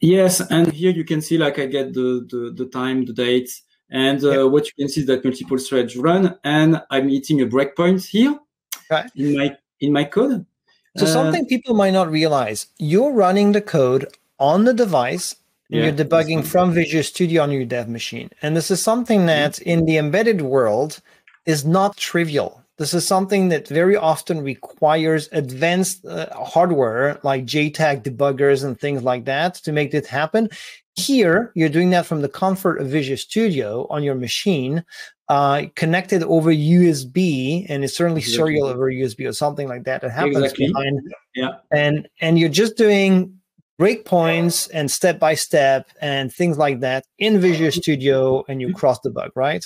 Yes, 0.00 0.40
and 0.50 0.72
here 0.72 0.90
you 0.90 1.04
can 1.04 1.20
see 1.20 1.38
like 1.38 1.60
I 1.60 1.66
get 1.66 1.94
the 1.94 2.26
the, 2.28 2.52
the 2.56 2.68
time, 2.68 3.04
the 3.04 3.12
date, 3.12 3.50
and 3.90 4.24
uh, 4.24 4.48
what 4.48 4.66
you 4.66 4.72
can 4.78 4.88
see 4.88 5.02
is 5.02 5.06
that 5.06 5.24
multiple 5.24 5.58
threads 5.58 5.96
run, 5.96 6.38
and 6.44 6.82
I'm 6.90 7.08
hitting 7.08 7.40
a 7.40 7.46
breakpoint 7.46 8.06
here 8.06 8.38
okay. 8.90 9.08
in 9.16 9.36
my 9.36 9.56
in 9.80 9.92
my 9.92 10.04
code. 10.04 10.46
So 10.96 11.04
uh, 11.04 11.08
something 11.08 11.46
people 11.46 11.74
might 11.74 11.92
not 11.92 12.10
realize: 12.10 12.66
you're 12.78 13.12
running 13.12 13.52
the 13.52 13.60
code 13.60 14.06
on 14.38 14.64
the 14.64 14.74
device. 14.74 15.36
Yeah, 15.68 15.84
you're 15.84 15.92
debugging 15.92 16.44
from 16.44 16.72
Visual 16.72 17.02
Studio 17.02 17.42
on 17.42 17.50
your 17.50 17.64
dev 17.64 17.88
machine, 17.88 18.30
and 18.42 18.56
this 18.56 18.70
is 18.70 18.82
something 18.82 19.26
that 19.26 19.58
in 19.60 19.86
the 19.86 19.96
embedded 19.96 20.42
world 20.42 21.00
is 21.46 21.64
not 21.64 21.96
trivial. 21.96 22.64
This 22.76 22.92
is 22.92 23.06
something 23.06 23.50
that 23.50 23.68
very 23.68 23.96
often 23.96 24.40
requires 24.40 25.28
advanced 25.30 26.04
uh, 26.04 26.26
hardware 26.34 27.20
like 27.22 27.44
JTAG 27.44 28.02
debuggers 28.02 28.64
and 28.64 28.78
things 28.78 29.04
like 29.04 29.26
that 29.26 29.54
to 29.56 29.70
make 29.70 29.92
this 29.92 30.08
happen. 30.08 30.48
Here, 30.96 31.50
you're 31.54 31.68
doing 31.68 31.90
that 31.90 32.06
from 32.06 32.20
the 32.20 32.28
comfort 32.28 32.80
of 32.80 32.86
Visual 32.86 33.16
Studio 33.16 33.86
on 33.90 34.04
your 34.04 34.14
machine, 34.14 34.84
uh, 35.28 35.64
connected 35.74 36.22
over 36.22 36.52
USB, 36.52 37.66
and 37.68 37.82
it's 37.82 37.96
certainly 37.96 38.20
exactly. 38.20 38.36
serial 38.36 38.66
over 38.66 38.90
USB 38.90 39.28
or 39.28 39.32
something 39.32 39.68
like 39.68 39.84
that. 39.84 40.02
That 40.02 40.12
happens 40.12 40.36
exactly. 40.36 40.68
behind. 40.68 41.00
Yeah. 41.34 41.50
And 41.72 42.08
and 42.20 42.38
you're 42.38 42.48
just 42.48 42.76
doing 42.76 43.40
breakpoints 43.80 44.70
and 44.72 44.88
step 44.88 45.18
by 45.18 45.34
step 45.34 45.88
and 46.00 46.32
things 46.32 46.58
like 46.58 46.80
that 46.80 47.04
in 47.18 47.40
Visual 47.40 47.72
Studio, 47.72 48.44
and 48.48 48.60
you 48.60 48.72
cross 48.72 49.00
the 49.00 49.10
bug, 49.10 49.32
right? 49.34 49.64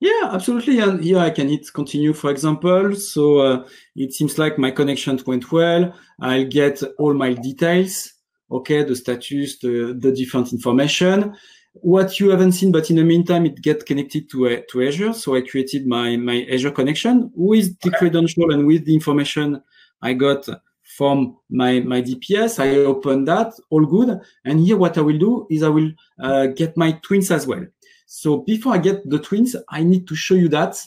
Yeah, 0.00 0.30
absolutely. 0.32 0.78
And 0.80 1.02
here 1.02 1.18
I 1.18 1.30
can 1.30 1.48
hit 1.48 1.72
continue, 1.72 2.12
for 2.12 2.30
example. 2.30 2.94
So 2.96 3.38
uh, 3.38 3.68
it 3.94 4.12
seems 4.12 4.38
like 4.38 4.58
my 4.58 4.70
connection 4.70 5.18
went 5.26 5.50
well. 5.50 5.94
I'll 6.20 6.44
get 6.44 6.82
all 6.98 7.14
my 7.14 7.32
details. 7.32 8.12
Okay, 8.50 8.84
the 8.84 8.94
status, 8.94 9.58
the, 9.58 9.96
the 9.98 10.12
different 10.12 10.52
information. 10.52 11.34
What 11.72 12.18
you 12.20 12.30
haven't 12.30 12.52
seen, 12.52 12.72
but 12.72 12.88
in 12.90 12.96
the 12.96 13.04
meantime, 13.04 13.44
it 13.44 13.60
gets 13.60 13.84
connected 13.84 14.30
to, 14.30 14.48
uh, 14.48 14.60
to 14.70 14.86
Azure. 14.86 15.12
So 15.12 15.36
I 15.36 15.42
created 15.42 15.86
my, 15.86 16.16
my 16.16 16.46
Azure 16.50 16.70
connection 16.70 17.30
with 17.34 17.78
the 17.80 17.90
credential 17.90 18.52
and 18.52 18.66
with 18.66 18.86
the 18.86 18.94
information 18.94 19.62
I 20.00 20.14
got 20.14 20.48
from 20.96 21.36
my, 21.50 21.80
my 21.80 22.00
DPS. 22.00 22.58
I 22.58 22.78
open 22.84 23.24
that, 23.24 23.52
all 23.70 23.84
good. 23.84 24.18
And 24.44 24.60
here 24.60 24.76
what 24.76 24.96
I 24.96 25.02
will 25.02 25.18
do 25.18 25.46
is 25.50 25.62
I 25.62 25.68
will 25.68 25.90
uh, 26.22 26.46
get 26.46 26.76
my 26.76 26.92
twins 27.02 27.30
as 27.30 27.46
well. 27.46 27.66
So 28.06 28.38
before 28.38 28.74
I 28.74 28.78
get 28.78 29.08
the 29.08 29.18
twins, 29.18 29.56
I 29.68 29.82
need 29.82 30.06
to 30.08 30.14
show 30.14 30.34
you 30.34 30.48
that 30.50 30.80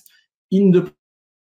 in 0.51 0.71
the 0.71 0.91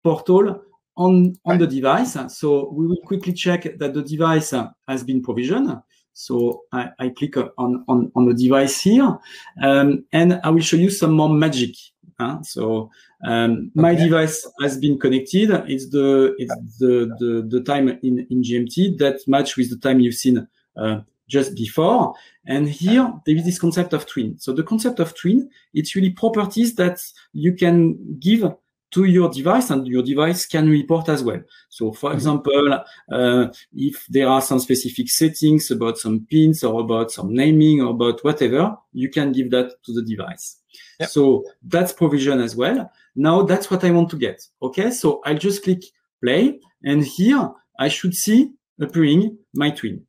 portal 0.03 0.62
on, 0.95 1.35
on 1.45 1.57
the 1.57 1.67
device. 1.67 2.15
So 2.29 2.69
we 2.69 2.88
will 2.88 3.01
quickly 3.05 3.33
check 3.33 3.63
that 3.77 3.93
the 3.93 4.03
device 4.03 4.53
has 4.88 5.03
been 5.03 5.21
provisioned. 5.21 5.81
So 6.15 6.63
I, 6.72 6.89
I 6.98 7.10
click 7.10 7.36
on, 7.38 7.84
on, 7.89 8.10
on 8.15 8.25
the 8.25 8.34
device 8.34 8.81
here, 8.81 9.17
um, 9.62 10.05
and 10.13 10.39
I 10.45 10.50
will 10.50 10.62
show 10.62 10.77
you 10.77 10.89
some 10.89 11.12
more 11.12 11.29
magic. 11.29 11.75
Huh? 12.17 12.41
So 12.43 12.89
um, 13.25 13.69
my 13.75 13.91
okay. 13.91 14.05
device 14.05 14.48
has 14.62 14.77
been 14.77 14.98
connected. 14.98 15.51
It's 15.67 15.89
the 15.89 16.34
it's 16.38 16.55
the, 16.79 17.13
the, 17.19 17.45
the 17.50 17.63
time 17.63 17.89
in, 17.89 18.25
in 18.29 18.41
GMT 18.41 18.98
that 19.00 19.27
match 19.27 19.57
with 19.57 19.69
the 19.69 19.77
time 19.77 20.00
you've 20.00 20.15
seen 20.15 20.48
uh, 20.77 21.01
just 21.27 21.53
before. 21.53 22.13
And 22.48 22.69
here 22.69 23.12
there 23.25 23.36
is 23.36 23.43
this 23.43 23.60
concept 23.60 23.91
of 23.91 24.05
twin. 24.05 24.39
So 24.39 24.53
the 24.53 24.63
concept 24.63 25.01
of 25.01 25.13
twin, 25.15 25.50
it's 25.74 25.95
really 25.95 26.12
properties 26.12 26.75
that 26.75 27.01
you 27.34 27.53
can 27.53 28.17
give 28.19 28.50
to 28.95 29.03
your 29.03 29.29
device 29.29 29.71
and 29.71 29.85
your 29.85 30.01
device 30.01 30.45
can 30.45 30.69
report 30.69 31.09
as 31.09 31.21
well. 31.21 31.41
So 31.67 31.91
for 31.91 32.09
mm-hmm. 32.09 32.15
example, 32.15 32.83
uh, 33.11 33.47
if 33.73 34.05
there 34.07 34.29
are 34.29 34.41
some 34.41 34.59
specific 34.59 35.09
settings 35.09 35.69
about 35.69 35.97
some 35.97 36.25
pins 36.29 36.63
or 36.63 36.79
about 36.79 37.11
some 37.11 37.33
naming 37.33 37.81
or 37.81 37.91
about 37.91 38.23
whatever, 38.23 38.77
you 38.93 39.09
can 39.09 39.33
give 39.33 39.51
that 39.51 39.83
to 39.83 39.91
the 39.91 40.01
device. 40.01 40.61
Yep. 41.01 41.09
So 41.09 41.43
that's 41.61 41.91
provision 41.91 42.39
as 42.39 42.55
well. 42.55 42.89
Now 43.17 43.43
that's 43.43 43.69
what 43.69 43.83
I 43.83 43.91
want 43.91 44.09
to 44.11 44.17
get. 44.17 44.41
Okay. 44.61 44.91
So 44.91 45.21
I'll 45.25 45.37
just 45.37 45.63
click 45.63 45.83
play 46.23 46.57
and 46.83 47.03
here 47.03 47.51
I 47.77 47.89
should 47.89 48.15
see 48.15 48.51
appearing 48.79 49.37
my 49.53 49.71
twin. 49.71 50.05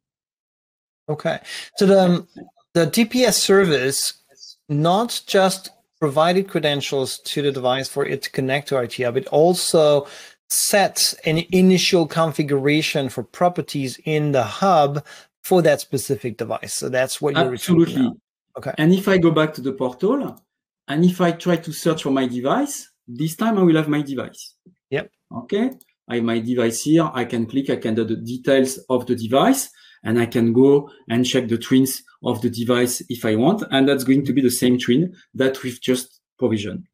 Okay. 1.09 1.41
So 1.77 1.87
the 1.87 2.01
um, 2.01 2.29
the 2.75 2.87
DPS 2.87 3.35
service 3.35 4.23
not 4.69 5.23
just 5.27 5.71
provided 5.99 6.49
credentials 6.49 7.19
to 7.21 7.43
the 7.43 7.53
device 7.53 7.89
for 7.89 8.05
it 8.05 8.23
to 8.23 8.31
connect 8.31 8.69
to 8.69 8.75
IoT 8.75 9.05
Hub, 9.05 9.17
it 9.17 9.27
also 9.29 10.07
sets 10.49 11.15
an 11.25 11.43
initial 11.51 12.07
configuration 12.07 13.09
for 13.09 13.23
properties 13.23 13.99
in 14.05 14.33
the 14.33 14.45
hub 14.45 15.05
for 15.43 15.63
that 15.63 15.81
specific 15.81 16.37
device. 16.37 16.75
So 16.75 16.89
that's 16.89 17.21
what 17.21 17.35
you're 17.35 17.53
absolutely 17.53 18.13
okay. 18.57 18.73
And 18.79 18.93
if 18.93 19.09
I 19.09 19.19
go 19.19 19.31
back 19.31 19.55
to 19.55 19.61
the 19.61 19.73
portal, 19.73 20.41
and 20.89 21.05
if 21.05 21.21
I 21.21 21.33
try 21.33 21.57
to 21.57 21.73
search 21.73 22.03
for 22.03 22.11
my 22.11 22.27
device, 22.27 22.89
this 23.09 23.37
time 23.37 23.59
I 23.59 23.63
will 23.63 23.77
have 23.77 23.89
my 23.89 24.03
device. 24.03 24.55
Yep. 24.91 25.11
Okay. 25.39 25.71
I 26.09 26.17
have 26.17 26.25
my 26.25 26.39
device 26.39 26.83
here. 26.83 27.11
I 27.13 27.25
can 27.25 27.47
click. 27.47 27.71
I 27.71 27.77
can 27.77 27.95
do 27.95 28.05
the 28.05 28.17
details 28.17 28.79
of 28.89 29.07
the 29.07 29.17
device 29.17 29.69
and 30.07 30.19
I 30.19 30.27
can 30.27 30.53
go 30.53 30.89
and 31.11 31.27
check 31.27 31.49
the 31.49 31.59
twins 31.59 32.03
of 32.23 32.41
the 32.41 32.49
device 32.49 33.03
if 33.09 33.25
I 33.25 33.35
want. 33.35 33.65
And 33.71 33.89
that's 33.89 34.05
going 34.05 34.25
to 34.25 34.33
be 34.33 34.41
the 34.41 34.51
same 34.51 34.79
twin 34.79 35.15
that 35.35 35.63
we've 35.63 35.81
just 35.81 36.21
provisioned. 36.39 36.87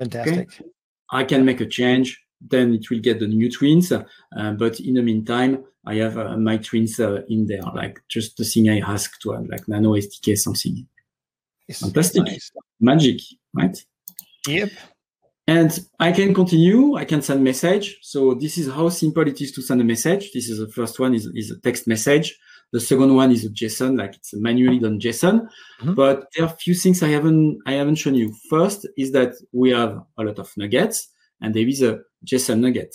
Fantastic. 0.00 0.48
Okay? 0.48 0.70
I 1.12 1.24
can 1.24 1.44
make 1.44 1.60
a 1.60 1.66
change, 1.66 2.20
then 2.40 2.74
it 2.74 2.90
will 2.90 3.00
get 3.00 3.20
the 3.20 3.26
new 3.26 3.50
twins. 3.50 3.92
Uh, 3.92 4.04
but 4.52 4.80
in 4.80 4.94
the 4.94 5.02
meantime, 5.02 5.64
I 5.86 5.96
have 5.96 6.16
uh, 6.18 6.36
my 6.36 6.56
twins 6.56 6.98
uh, 6.98 7.22
in 7.28 7.46
there, 7.46 7.62
like 7.74 8.00
just 8.08 8.36
the 8.38 8.44
thing 8.44 8.68
I 8.70 8.80
asked 8.80 9.20
to 9.22 9.32
have, 9.32 9.46
like 9.46 9.68
Nano 9.68 9.92
SDK 9.92 10.36
something. 10.36 10.86
It's 11.68 11.80
Fantastic. 11.80 12.24
Nice. 12.24 12.50
Magic, 12.80 13.20
right? 13.54 13.76
Yep. 14.46 14.70
And 15.48 15.80
I 15.98 16.12
can 16.12 16.34
continue, 16.34 16.96
I 16.96 17.06
can 17.06 17.22
send 17.22 17.42
message. 17.42 17.96
So 18.02 18.34
this 18.34 18.58
is 18.58 18.70
how 18.70 18.90
simple 18.90 19.26
it 19.26 19.40
is 19.40 19.50
to 19.52 19.62
send 19.62 19.80
a 19.80 19.84
message. 19.84 20.30
This 20.34 20.50
is 20.50 20.58
the 20.58 20.68
first 20.68 21.00
one 21.00 21.14
is, 21.14 21.24
is 21.34 21.50
a 21.50 21.58
text 21.58 21.88
message. 21.88 22.38
The 22.70 22.80
second 22.80 23.14
one 23.14 23.32
is 23.32 23.46
a 23.46 23.48
JSON, 23.48 23.98
like 23.98 24.14
it's 24.14 24.34
manually 24.34 24.78
done 24.78 25.00
JSON. 25.00 25.48
Mm-hmm. 25.80 25.94
But 25.94 26.26
there 26.36 26.44
are 26.44 26.52
a 26.52 26.56
few 26.56 26.74
things 26.74 27.02
I 27.02 27.08
haven't 27.08 27.60
I 27.64 27.72
haven't 27.72 27.94
shown 27.94 28.14
you. 28.14 28.34
First 28.50 28.86
is 28.98 29.12
that 29.12 29.32
we 29.52 29.70
have 29.70 30.02
a 30.18 30.22
lot 30.22 30.38
of 30.38 30.52
NuGets 30.52 30.98
and 31.40 31.54
there 31.54 31.66
is 31.66 31.80
a 31.80 32.00
JSON 32.26 32.60
NuGet. 32.60 32.94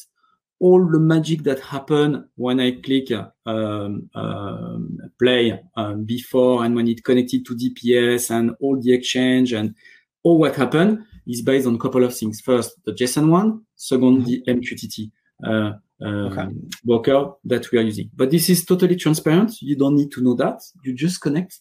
All 0.59 0.87
the 0.87 0.99
magic 0.99 1.41
that 1.43 1.59
happen 1.59 2.29
when 2.35 2.59
I 2.59 2.73
click 2.83 3.11
um, 3.47 4.11
um, 4.13 4.99
play 5.17 5.59
um, 5.75 6.03
before 6.03 6.63
and 6.63 6.75
when 6.75 6.87
it 6.87 7.03
connected 7.03 7.47
to 7.47 7.55
DPS 7.57 8.29
and 8.29 8.51
all 8.61 8.79
the 8.79 8.93
exchange 8.93 9.53
and 9.53 9.73
all 10.21 10.37
what 10.37 10.55
happened 10.55 11.03
is 11.27 11.41
based 11.41 11.67
on 11.67 11.75
a 11.75 11.77
couple 11.77 12.03
of 12.03 12.15
things. 12.15 12.41
First, 12.41 12.83
the 12.85 12.93
JSON 12.93 13.29
one. 13.29 13.61
Second, 13.75 14.25
the 14.25 14.43
MQTT 14.47 15.11
uh, 15.45 15.73
um, 16.01 16.25
okay. 16.25 16.47
worker 16.85 17.31
that 17.45 17.71
we 17.71 17.79
are 17.79 17.83
using. 17.83 18.09
But 18.15 18.31
this 18.31 18.49
is 18.49 18.65
totally 18.65 18.95
transparent. 18.95 19.61
You 19.61 19.75
don't 19.75 19.95
need 19.95 20.11
to 20.11 20.21
know 20.21 20.35
that. 20.35 20.61
You 20.83 20.93
just 20.93 21.21
connect. 21.21 21.59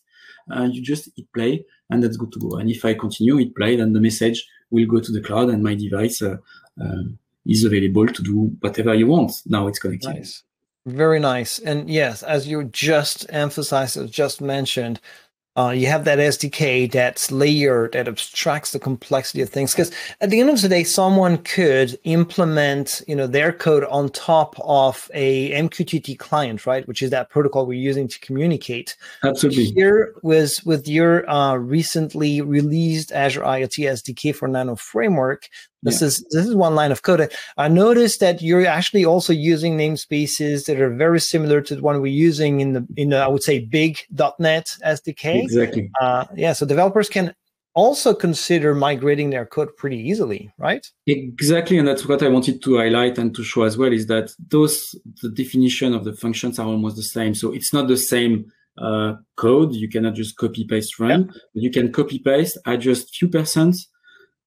Uh, 0.50 0.64
you 0.64 0.82
just 0.82 1.08
hit 1.16 1.32
play, 1.32 1.64
and 1.90 2.02
that's 2.02 2.16
good 2.16 2.32
to 2.32 2.40
go. 2.40 2.56
And 2.56 2.68
if 2.70 2.84
I 2.84 2.94
continue, 2.94 3.36
hit 3.36 3.54
play, 3.54 3.76
then 3.76 3.92
the 3.92 4.00
message 4.00 4.44
will 4.70 4.86
go 4.86 5.00
to 5.00 5.12
the 5.12 5.20
cloud, 5.20 5.50
and 5.50 5.62
my 5.62 5.74
device 5.74 6.22
uh, 6.22 6.36
uh, 6.82 7.02
is 7.46 7.64
available 7.64 8.06
to 8.06 8.22
do 8.22 8.50
whatever 8.60 8.94
you 8.94 9.06
want. 9.06 9.32
Now 9.46 9.68
it's 9.68 9.78
connected. 9.78 10.14
Nice. 10.14 10.42
Very 10.84 11.20
nice. 11.20 11.60
And 11.60 11.88
yes, 11.88 12.24
as 12.24 12.48
you 12.48 12.64
just 12.64 13.26
emphasized, 13.28 14.10
just 14.10 14.40
mentioned, 14.40 15.00
uh, 15.56 15.68
you 15.68 15.86
have 15.86 16.04
that 16.04 16.18
SDK 16.18 16.90
that's 16.90 17.30
layered 17.30 17.92
that 17.92 18.08
abstracts 18.08 18.72
the 18.72 18.78
complexity 18.78 19.42
of 19.42 19.50
things. 19.50 19.72
Because 19.72 19.92
at 20.20 20.30
the 20.30 20.40
end 20.40 20.48
of 20.48 20.60
the 20.62 20.68
day, 20.68 20.82
someone 20.82 21.38
could 21.38 21.98
implement, 22.04 23.02
you 23.06 23.14
know, 23.14 23.26
their 23.26 23.52
code 23.52 23.84
on 23.84 24.08
top 24.08 24.54
of 24.60 25.10
a 25.12 25.50
MQTT 25.52 26.18
client, 26.18 26.66
right? 26.66 26.88
Which 26.88 27.02
is 27.02 27.10
that 27.10 27.28
protocol 27.28 27.66
we're 27.66 27.78
using 27.78 28.08
to 28.08 28.18
communicate. 28.20 28.96
Absolutely. 29.22 29.66
Here 29.66 30.14
was 30.22 30.62
with 30.64 30.88
your 30.88 31.28
uh, 31.28 31.56
recently 31.56 32.40
released 32.40 33.12
Azure 33.12 33.42
IoT 33.42 33.90
SDK 33.90 34.34
for 34.34 34.48
Nano 34.48 34.74
framework. 34.76 35.48
This 35.82 36.00
yeah. 36.00 36.08
is 36.08 36.24
this 36.30 36.46
is 36.46 36.54
one 36.54 36.74
line 36.74 36.92
of 36.92 37.02
code. 37.02 37.32
I 37.56 37.68
noticed 37.68 38.20
that 38.20 38.40
you're 38.40 38.66
actually 38.66 39.04
also 39.04 39.32
using 39.32 39.76
namespaces 39.76 40.66
that 40.66 40.80
are 40.80 40.94
very 40.94 41.20
similar 41.20 41.60
to 41.62 41.74
the 41.74 41.82
one 41.82 42.00
we're 42.00 42.06
using 42.06 42.60
in 42.60 42.72
the 42.72 42.86
in 42.96 43.10
the, 43.10 43.18
I 43.18 43.28
would 43.28 43.42
say 43.42 43.58
big 43.58 43.98
.NET 44.38 44.76
SDK. 44.84 45.42
Exactly. 45.42 45.90
Uh, 46.00 46.26
yeah, 46.36 46.52
so 46.52 46.66
developers 46.66 47.08
can 47.08 47.34
also 47.74 48.14
consider 48.14 48.74
migrating 48.74 49.30
their 49.30 49.46
code 49.46 49.76
pretty 49.76 49.96
easily, 49.96 50.52
right? 50.58 50.86
Exactly, 51.06 51.78
and 51.78 51.88
that's 51.88 52.06
what 52.06 52.22
I 52.22 52.28
wanted 52.28 52.62
to 52.62 52.76
highlight 52.76 53.18
and 53.18 53.34
to 53.34 53.42
show 53.42 53.62
as 53.62 53.76
well 53.76 53.92
is 53.92 54.06
that 54.06 54.30
those 54.50 54.94
the 55.20 55.30
definition 55.30 55.94
of 55.94 56.04
the 56.04 56.12
functions 56.12 56.58
are 56.58 56.66
almost 56.66 56.96
the 56.96 57.02
same. 57.02 57.34
So 57.34 57.52
it's 57.52 57.72
not 57.72 57.88
the 57.88 57.96
same 57.96 58.52
uh, 58.78 59.14
code. 59.36 59.74
You 59.74 59.88
cannot 59.88 60.14
just 60.14 60.36
copy 60.36 60.64
paste 60.64 61.00
run. 61.00 61.32
Yeah. 61.54 61.62
You 61.62 61.70
can 61.70 61.90
copy 61.90 62.20
paste, 62.20 62.58
adjust 62.66 63.14
few 63.16 63.28
percent, 63.28 63.76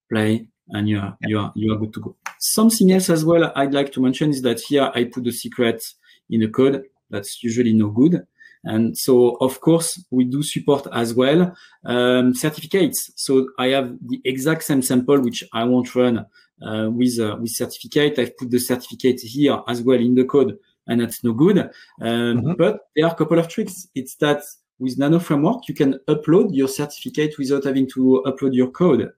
play, 0.10 0.48
and 0.70 0.90
you 0.90 1.00
are 1.00 1.18
you 1.22 1.40
are 1.40 1.52
you 1.56 1.74
are 1.74 1.78
good 1.78 1.94
to 1.94 2.00
go. 2.00 2.16
Something 2.40 2.92
else 2.92 3.10
as 3.10 3.24
well 3.24 3.52
I'd 3.56 3.74
like 3.74 3.92
to 3.94 4.02
mention 4.02 4.30
is 4.32 4.42
that 4.44 4.60
here 4.60 4.92
I 4.94 5.06
put 5.06 5.24
the 5.24 5.32
secret 5.32 5.84
in 6.30 6.42
the 6.42 6.48
code. 6.48 6.84
That's 7.10 7.44
usually 7.44 7.74
no 7.74 7.90
good. 7.90 8.26
And 8.66 8.98
so, 8.98 9.38
of 9.42 9.62
course, 9.62 10.04
we 10.10 10.26
do 10.26 10.42
support 10.42 10.88
as 10.92 11.14
well 11.14 11.56
um, 11.86 12.34
certificates. 12.34 13.12
So 13.16 13.48
I 13.60 13.68
have 13.68 13.96
the 14.02 14.20
exact 14.26 14.64
same 14.64 14.82
sample, 14.82 15.22
which 15.22 15.44
I 15.54 15.64
won't 15.66 15.94
run 15.94 16.26
uh, 16.66 16.90
with 16.90 17.20
uh, 17.20 17.38
with 17.40 17.52
certificate. 17.52 18.18
I've 18.18 18.36
put 18.36 18.50
the 18.50 18.60
certificate 18.60 19.22
here 19.22 19.62
as 19.68 19.84
well 19.84 20.00
in 20.00 20.16
the 20.16 20.26
code, 20.26 20.58
and 20.88 21.02
that's 21.02 21.24
no 21.24 21.34
good. 21.34 21.60
Um, 21.60 21.70
mm-hmm. 22.02 22.54
But 22.58 22.80
there 22.96 23.06
are 23.06 23.12
a 23.12 23.16
couple 23.16 23.38
of 23.38 23.48
tricks. 23.48 23.88
It's 23.94 24.16
that 24.16 24.42
with 24.80 24.98
Nano 24.98 25.20
Framework, 25.20 25.68
you 25.68 25.76
can 25.76 26.00
upload 26.08 26.50
your 26.56 26.68
certificate 26.68 27.36
without 27.38 27.66
having 27.66 27.88
to 27.92 28.24
upload 28.26 28.56
your 28.56 28.72
code. 28.72 29.12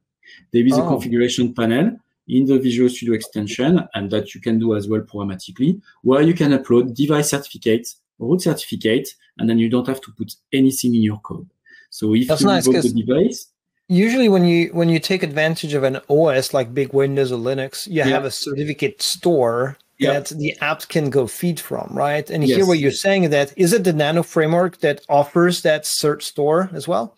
There 0.51 0.65
is 0.65 0.73
oh. 0.73 0.85
a 0.85 0.87
configuration 0.87 1.53
panel 1.53 1.97
in 2.27 2.45
the 2.45 2.59
Visual 2.59 2.89
Studio 2.89 3.15
extension, 3.15 3.87
and 3.93 4.11
that 4.11 4.35
you 4.35 4.41
can 4.41 4.59
do 4.59 4.75
as 4.75 4.87
well 4.87 5.01
programmatically, 5.01 5.81
where 6.01 6.21
you 6.21 6.33
can 6.33 6.51
upload 6.51 6.93
device 6.93 7.29
certificate, 7.29 7.87
root 8.19 8.41
certificate, 8.41 9.09
and 9.37 9.49
then 9.49 9.57
you 9.57 9.69
don't 9.69 9.87
have 9.87 10.01
to 10.01 10.11
put 10.11 10.33
anything 10.51 10.93
in 10.95 11.01
your 11.01 11.19
code. 11.19 11.49
So 11.89 12.13
if 12.13 12.27
That's 12.27 12.41
you 12.41 12.47
nice, 12.47 12.65
the 12.65 13.03
device, 13.05 13.47
usually 13.87 14.29
when 14.29 14.45
you 14.45 14.69
when 14.69 14.89
you 14.89 14.99
take 14.99 15.23
advantage 15.23 15.73
of 15.73 15.83
an 15.83 15.99
OS 16.09 16.53
like 16.53 16.73
big 16.73 16.93
Windows 16.93 17.31
or 17.31 17.37
Linux, 17.37 17.87
you 17.87 17.93
yeah. 17.93 18.05
have 18.05 18.25
a 18.25 18.31
certificate 18.31 19.01
store 19.01 19.77
that 19.99 20.27
the 20.27 20.55
apps 20.61 20.87
can 20.87 21.09
go 21.09 21.27
feed 21.27 21.59
from, 21.59 21.89
right? 21.91 22.29
And 22.29 22.43
yes. 22.43 22.57
here 22.57 22.65
what 22.67 22.79
you're 22.79 22.91
saying 22.91 23.29
that 23.31 23.53
is 23.57 23.73
it 23.73 23.83
the 23.83 23.93
Nano 23.93 24.23
framework 24.23 24.79
that 24.79 25.01
offers 25.09 25.61
that 25.63 25.83
cert 25.83 26.21
store 26.21 26.69
as 26.73 26.87
well? 26.87 27.17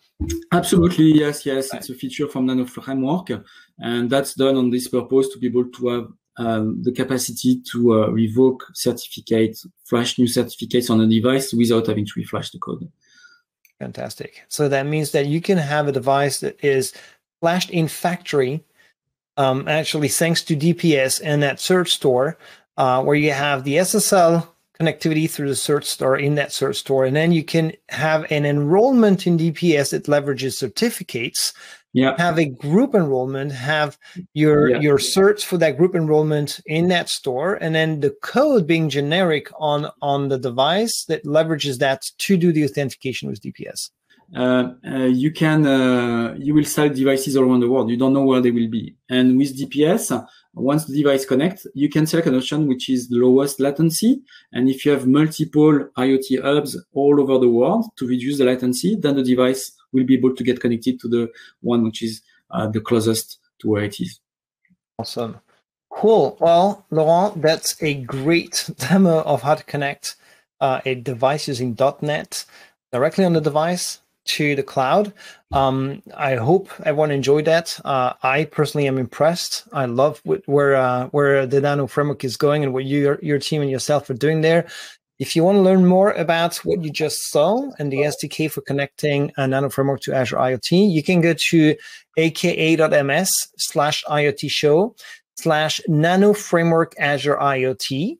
Absolutely, 0.52 1.12
yes, 1.12 1.46
yes. 1.46 1.72
It's 1.72 1.90
a 1.90 1.94
feature 1.94 2.28
from 2.28 2.46
Nano 2.46 2.66
framework, 2.66 3.28
and 3.78 4.10
that's 4.10 4.34
done 4.34 4.56
on 4.56 4.70
this 4.70 4.88
purpose 4.88 5.28
to 5.28 5.38
be 5.38 5.46
able 5.46 5.70
to 5.70 5.88
have 5.88 6.08
um, 6.36 6.82
the 6.82 6.92
capacity 6.92 7.60
to 7.72 8.04
uh, 8.04 8.08
revoke 8.08 8.64
certificates, 8.74 9.66
flash 9.84 10.18
new 10.18 10.26
certificates 10.26 10.90
on 10.90 11.00
a 11.00 11.06
device 11.06 11.52
without 11.52 11.86
having 11.86 12.06
to 12.06 12.12
reflash 12.16 12.52
the 12.52 12.58
code. 12.58 12.90
Fantastic. 13.78 14.44
So 14.48 14.68
that 14.68 14.86
means 14.86 15.12
that 15.12 15.26
you 15.26 15.40
can 15.40 15.58
have 15.58 15.88
a 15.88 15.92
device 15.92 16.40
that 16.40 16.62
is 16.62 16.92
flashed 17.40 17.70
in 17.70 17.88
factory, 17.88 18.64
um, 19.36 19.66
actually 19.68 20.08
thanks 20.08 20.42
to 20.44 20.56
DPS 20.56 21.20
and 21.24 21.42
that 21.42 21.56
cert 21.56 21.88
store, 21.88 22.38
uh, 22.76 23.02
where 23.02 23.16
you 23.16 23.32
have 23.32 23.64
the 23.64 23.76
SSL 23.76 24.46
connectivity 24.80 25.30
through 25.30 25.48
the 25.48 25.54
cert 25.54 25.84
store 25.84 26.16
in 26.16 26.34
that 26.36 26.50
cert 26.50 26.74
store, 26.74 27.04
and 27.04 27.14
then 27.14 27.32
you 27.32 27.44
can 27.44 27.72
have 27.88 28.24
an 28.30 28.44
enrollment 28.46 29.26
in 29.26 29.36
DPS 29.36 29.90
that 29.90 30.04
leverages 30.04 30.54
certificates 30.54 31.52
yeah. 31.92 32.14
have 32.18 32.38
a 32.38 32.46
group 32.46 32.94
enrollment, 32.94 33.52
have 33.52 33.98
your 34.34 34.70
yeah. 34.70 34.80
your 34.80 34.98
cert 34.98 35.42
for 35.42 35.58
that 35.58 35.76
group 35.76 35.94
enrollment 35.94 36.60
in 36.66 36.88
that 36.88 37.08
store, 37.08 37.54
and 37.54 37.74
then 37.74 38.00
the 38.00 38.14
code 38.22 38.66
being 38.66 38.88
generic 38.88 39.50
on 39.58 39.90
on 40.00 40.28
the 40.28 40.38
device 40.38 41.04
that 41.06 41.24
leverages 41.24 41.78
that 41.78 42.02
to 42.18 42.36
do 42.36 42.52
the 42.52 42.64
authentication 42.64 43.28
with 43.28 43.40
DPS. 43.40 43.90
Uh, 44.34 44.74
uh, 44.86 44.96
you 45.06 45.32
can 45.32 45.66
uh, 45.66 46.34
you 46.38 46.54
will 46.54 46.64
sell 46.64 46.88
devices 46.88 47.36
all 47.36 47.44
around 47.44 47.60
the 47.60 47.70
world. 47.70 47.90
You 47.90 47.96
don't 47.96 48.12
know 48.12 48.24
where 48.24 48.40
they 48.40 48.52
will 48.52 48.68
be, 48.68 48.94
and 49.08 49.36
with 49.36 49.58
DPS, 49.58 50.24
once 50.54 50.84
the 50.84 50.96
device 50.96 51.24
connects, 51.24 51.66
you 51.74 51.88
can 51.88 52.06
select 52.06 52.28
an 52.28 52.36
option 52.36 52.66
which 52.66 52.88
is 52.88 53.08
the 53.08 53.16
lowest 53.16 53.60
latency. 53.60 54.22
And 54.52 54.68
if 54.68 54.84
you 54.84 54.92
have 54.92 55.06
multiple 55.06 55.88
IoT 55.96 56.42
hubs 56.42 56.80
all 56.92 57.20
over 57.20 57.38
the 57.38 57.48
world 57.48 57.86
to 57.96 58.06
reduce 58.06 58.38
the 58.38 58.44
latency, 58.44 58.96
then 58.96 59.16
the 59.16 59.22
device 59.22 59.72
will 59.92 60.04
be 60.04 60.14
able 60.14 60.34
to 60.34 60.44
get 60.44 60.60
connected 60.60 61.00
to 61.00 61.08
the 61.08 61.30
one 61.60 61.84
which 61.84 62.02
is 62.02 62.22
uh, 62.50 62.66
the 62.66 62.80
closest 62.80 63.38
to 63.60 63.68
where 63.68 63.84
it 63.84 64.00
is. 64.00 64.20
Awesome. 64.98 65.40
Cool. 65.90 66.36
Well, 66.40 66.86
Laurent, 66.90 67.40
that's 67.42 67.80
a 67.82 67.94
great 67.94 68.70
demo 68.76 69.22
of 69.22 69.42
how 69.42 69.54
to 69.54 69.64
connect 69.64 70.16
uh, 70.60 70.80
a 70.84 70.94
device 70.94 71.48
using 71.48 71.76
.NET 72.00 72.44
directly 72.92 73.24
on 73.24 73.32
the 73.32 73.40
device 73.40 74.00
to 74.26 74.54
the 74.54 74.62
cloud. 74.62 75.12
Um, 75.52 76.02
I 76.16 76.36
hope 76.36 76.70
everyone 76.84 77.10
enjoyed 77.10 77.46
that. 77.46 77.78
Uh, 77.84 78.12
I 78.22 78.44
personally 78.44 78.86
am 78.86 78.98
impressed. 78.98 79.64
I 79.72 79.86
love 79.86 80.22
where 80.46 80.76
uh, 80.76 81.06
where 81.08 81.46
the 81.46 81.60
Nano 81.60 81.86
framework 81.86 82.24
is 82.24 82.36
going 82.36 82.62
and 82.62 82.72
what 82.72 82.84
you, 82.84 83.18
your 83.22 83.38
team 83.38 83.62
and 83.62 83.70
yourself 83.70 84.08
are 84.10 84.14
doing 84.14 84.40
there. 84.42 84.66
If 85.18 85.36
you 85.36 85.44
want 85.44 85.56
to 85.56 85.62
learn 85.62 85.84
more 85.84 86.12
about 86.12 86.56
what 86.64 86.82
you 86.82 86.90
just 86.90 87.30
saw 87.30 87.70
and 87.78 87.92
the 87.92 87.98
SDK 87.98 88.50
for 88.50 88.62
connecting 88.62 89.32
a 89.36 89.46
Nano 89.46 89.68
Framework 89.68 90.00
to 90.02 90.14
Azure 90.14 90.38
IoT, 90.38 90.90
you 90.90 91.02
can 91.02 91.20
go 91.20 91.34
to 91.50 91.76
aka.ms 92.16 93.30
slash 93.58 94.02
IoT 94.08 94.50
show 94.50 94.94
slash 95.36 95.78
Nano 95.88 96.32
Framework 96.32 96.94
Azure 96.98 97.36
IoT. 97.36 98.16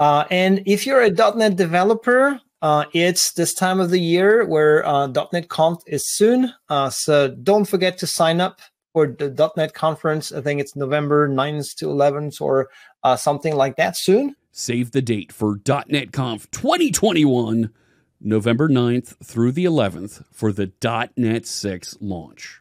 Uh, 0.00 0.24
and 0.32 0.62
if 0.66 0.84
you're 0.84 1.02
a 1.02 1.10
.NET 1.10 1.54
developer, 1.54 2.40
uh, 2.62 2.84
it's 2.92 3.32
this 3.32 3.52
time 3.52 3.80
of 3.80 3.90
the 3.90 4.00
year 4.00 4.46
where 4.46 4.86
uh, 4.86 5.08
.NET 5.32 5.48
Conf 5.48 5.80
is 5.86 6.08
soon. 6.08 6.52
Uh, 6.68 6.88
so 6.88 7.28
don't 7.28 7.64
forget 7.64 7.98
to 7.98 8.06
sign 8.06 8.40
up 8.40 8.60
for 8.92 9.08
the 9.08 9.50
.NET 9.56 9.74
conference. 9.74 10.32
I 10.32 10.40
think 10.40 10.60
it's 10.60 10.76
November 10.76 11.28
9th 11.28 11.74
to 11.76 11.86
11th 11.86 12.40
or 12.40 12.70
uh, 13.02 13.16
something 13.16 13.56
like 13.56 13.76
that 13.76 13.96
soon. 13.96 14.36
Save 14.52 14.92
the 14.92 15.02
date 15.02 15.32
for 15.32 15.58
.NET 15.88 16.12
Conf 16.12 16.50
2021, 16.52 17.72
November 18.20 18.68
9th 18.68 19.16
through 19.24 19.50
the 19.52 19.64
11th 19.64 20.24
for 20.30 20.52
the 20.52 20.70
.NET 21.16 21.46
6 21.46 21.96
launch. 22.00 22.60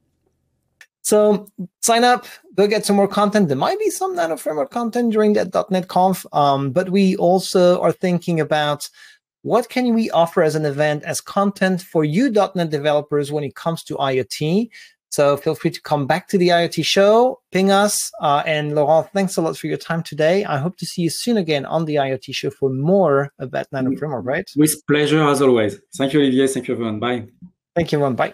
So 1.02 1.48
sign 1.82 2.04
up, 2.04 2.28
go 2.56 2.68
get 2.68 2.86
some 2.86 2.96
more 2.96 3.08
content. 3.08 3.48
There 3.48 3.58
might 3.58 3.80
be 3.80 3.90
some 3.90 4.16
Nano 4.16 4.38
Framework 4.38 4.70
content 4.70 5.12
during 5.12 5.34
that 5.34 5.72
.NET 5.72 5.88
Conf, 5.88 6.24
um, 6.34 6.70
but 6.72 6.92
we 6.92 7.16
also 7.16 7.82
are 7.82 7.92
thinking 7.92 8.40
about 8.40 8.88
what 9.42 9.70
can 9.70 9.96
we 9.96 10.12
offer 10.12 10.44
as 10.44 10.56
an 10.56 10.66
event 10.66 11.04
as 11.04 11.22
content 11.22 11.82
for 11.82 12.04
you 12.04 12.30
.NET 12.30 12.70
developers 12.70 13.32
when 13.32 13.44
it 13.44 13.56
comes 13.56 13.84
to 13.86 13.96
IoT. 13.96 14.70
So 15.10 15.38
feel 15.38 15.56
free 15.56 15.72
to 15.72 15.82
come 15.82 16.06
back 16.06 16.28
to 16.30 16.38
the 16.38 16.50
IoT 16.50 16.86
show, 16.86 17.40
ping 17.52 17.72
us. 17.72 18.12
Uh, 18.22 18.44
and 18.46 18.76
Laurent, 18.76 19.12
thanks 19.12 19.38
a 19.38 19.42
lot 19.42 19.58
for 19.58 19.68
your 19.68 19.78
time 19.78 20.04
today. 20.04 20.46
I 20.46 20.58
hope 20.58 20.78
to 20.78 20.86
see 20.86 21.02
you 21.02 21.10
soon 21.10 21.38
again 21.38 21.66
on 21.66 21.86
the 21.86 21.96
IoT 21.96 22.34
show 22.34 22.52
for 22.52 22.70
more 22.70 23.34
about 23.40 23.68
Nano 23.72 23.96
Framework, 23.98 24.26
right? 24.26 24.50
With 24.56 24.76
pleasure, 24.88 25.24
as 25.24 25.42
always. 25.42 25.80
Thank 25.98 26.14
you, 26.14 26.22
Olivier. 26.22 26.48
Thank 26.48 26.68
you, 26.68 26.76
everyone. 26.76 27.00
Bye. 27.00 27.28
Thank 27.76 27.92
you, 27.92 27.98
everyone. 27.98 28.16
Bye. 28.16 28.34